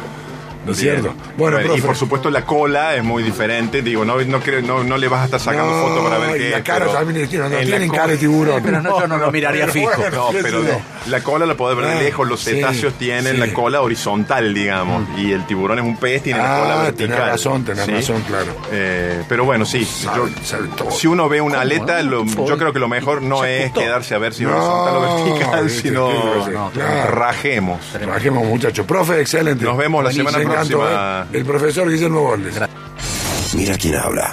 ¿No 0.66 0.72
es 0.72 0.78
cierto? 0.78 1.14
Bueno, 1.38 1.60
y 1.60 1.64
profe. 1.64 1.82
por 1.82 1.96
supuesto 1.96 2.30
la 2.30 2.44
cola 2.44 2.94
es 2.96 3.02
muy 3.04 3.22
diferente. 3.22 3.82
Digo, 3.82 4.04
no, 4.04 4.20
no, 4.22 4.40
creo- 4.40 4.62
no, 4.62 4.82
no 4.84 4.98
le 4.98 5.08
vas 5.08 5.22
a 5.22 5.24
estar 5.26 5.40
sacando 5.40 5.70
No, 5.74 5.82
fotos 5.88 6.04
para 6.10 6.18
ver 6.18 6.36
y 6.36 6.44
qué 6.44 6.50
la 6.50 6.56
es, 6.58 6.62
cara 6.64 6.78
pero 6.86 6.92
también 6.98 7.28
no 7.30 7.48
la 7.48 7.60
tienen 7.60 7.90
cara 7.90 8.06
de 8.08 8.16
tiburón. 8.18 8.62
Pero 8.62 8.82
no, 8.82 9.00
yo 9.00 9.06
no 9.08 9.16
lo 9.18 9.30
miraría 9.32 9.62
Pero 9.66 9.72
fijo. 9.72 9.90
bueno, 9.96 10.16
No, 10.16 10.28
pero 10.42 10.62
yo. 10.64 10.80
la 11.08 11.20
cola 11.22 11.46
la 11.46 11.54
podés 11.54 11.78
ver 11.78 11.86
de 11.86 11.92
Ah, 11.98 12.02
lejos. 12.02 12.26
Los 12.28 12.40
sí, 12.40 12.50
cetáceos 12.50 12.94
tienen 12.94 13.34
sí. 13.34 13.38
la 13.38 13.52
cola 13.52 13.80
horizontal, 13.80 14.52
digamos. 14.52 15.04
Y 15.18 15.32
el 15.32 15.46
tiburón 15.46 15.78
es 15.78 15.84
un 15.84 15.96
pez, 15.96 16.22
tiene 16.22 16.40
la 16.40 16.58
cola 16.60 16.80
Ah, 16.80 16.82
vertical. 16.84 17.08
tenés 17.08 17.18
razón, 17.30 17.64
tenés 17.64 17.84
¿sí? 17.84 17.92
razón, 17.92 18.22
claro. 18.22 18.52
Eh, 18.72 19.22
pero 19.28 19.44
bueno, 19.44 19.64
sí. 19.64 19.86
Yo- 20.16 20.28
si 20.90 21.06
uno 21.06 21.28
ve 21.28 21.40
una 21.40 21.60
aleta, 21.60 22.02
no? 22.02 22.24
lo- 22.24 22.46
yo 22.46 22.58
creo 22.58 22.72
que 22.72 22.78
lo 22.80 22.88
mejor 22.88 23.22
no 23.22 23.44
es 23.44 23.70
quedarse 23.72 24.14
a 24.14 24.18
ver 24.18 24.34
si 24.34 24.42
es 24.44 24.48
No, 24.50 24.56
horizontal 24.56 24.96
o 24.96 25.24
vertical, 25.24 25.70
sino 25.70 26.08
no, 26.50 26.70
rajemos. 27.10 27.80
Trabajemos, 27.92 28.44
muchachos. 28.46 28.86
Profe, 28.86 29.20
excelente. 29.20 29.64
Nos 29.64 29.76
vemos 29.76 30.02
la 30.04 30.12
semana 30.12 30.38
Encantó. 30.62 30.88
¿eh? 30.88 31.24
El 31.32 31.44
profesor 31.44 31.90
Guillermo 31.90 32.22
Borges. 32.22 32.54
Mira 33.54 33.76
quién 33.78 33.96
habla. 33.96 34.24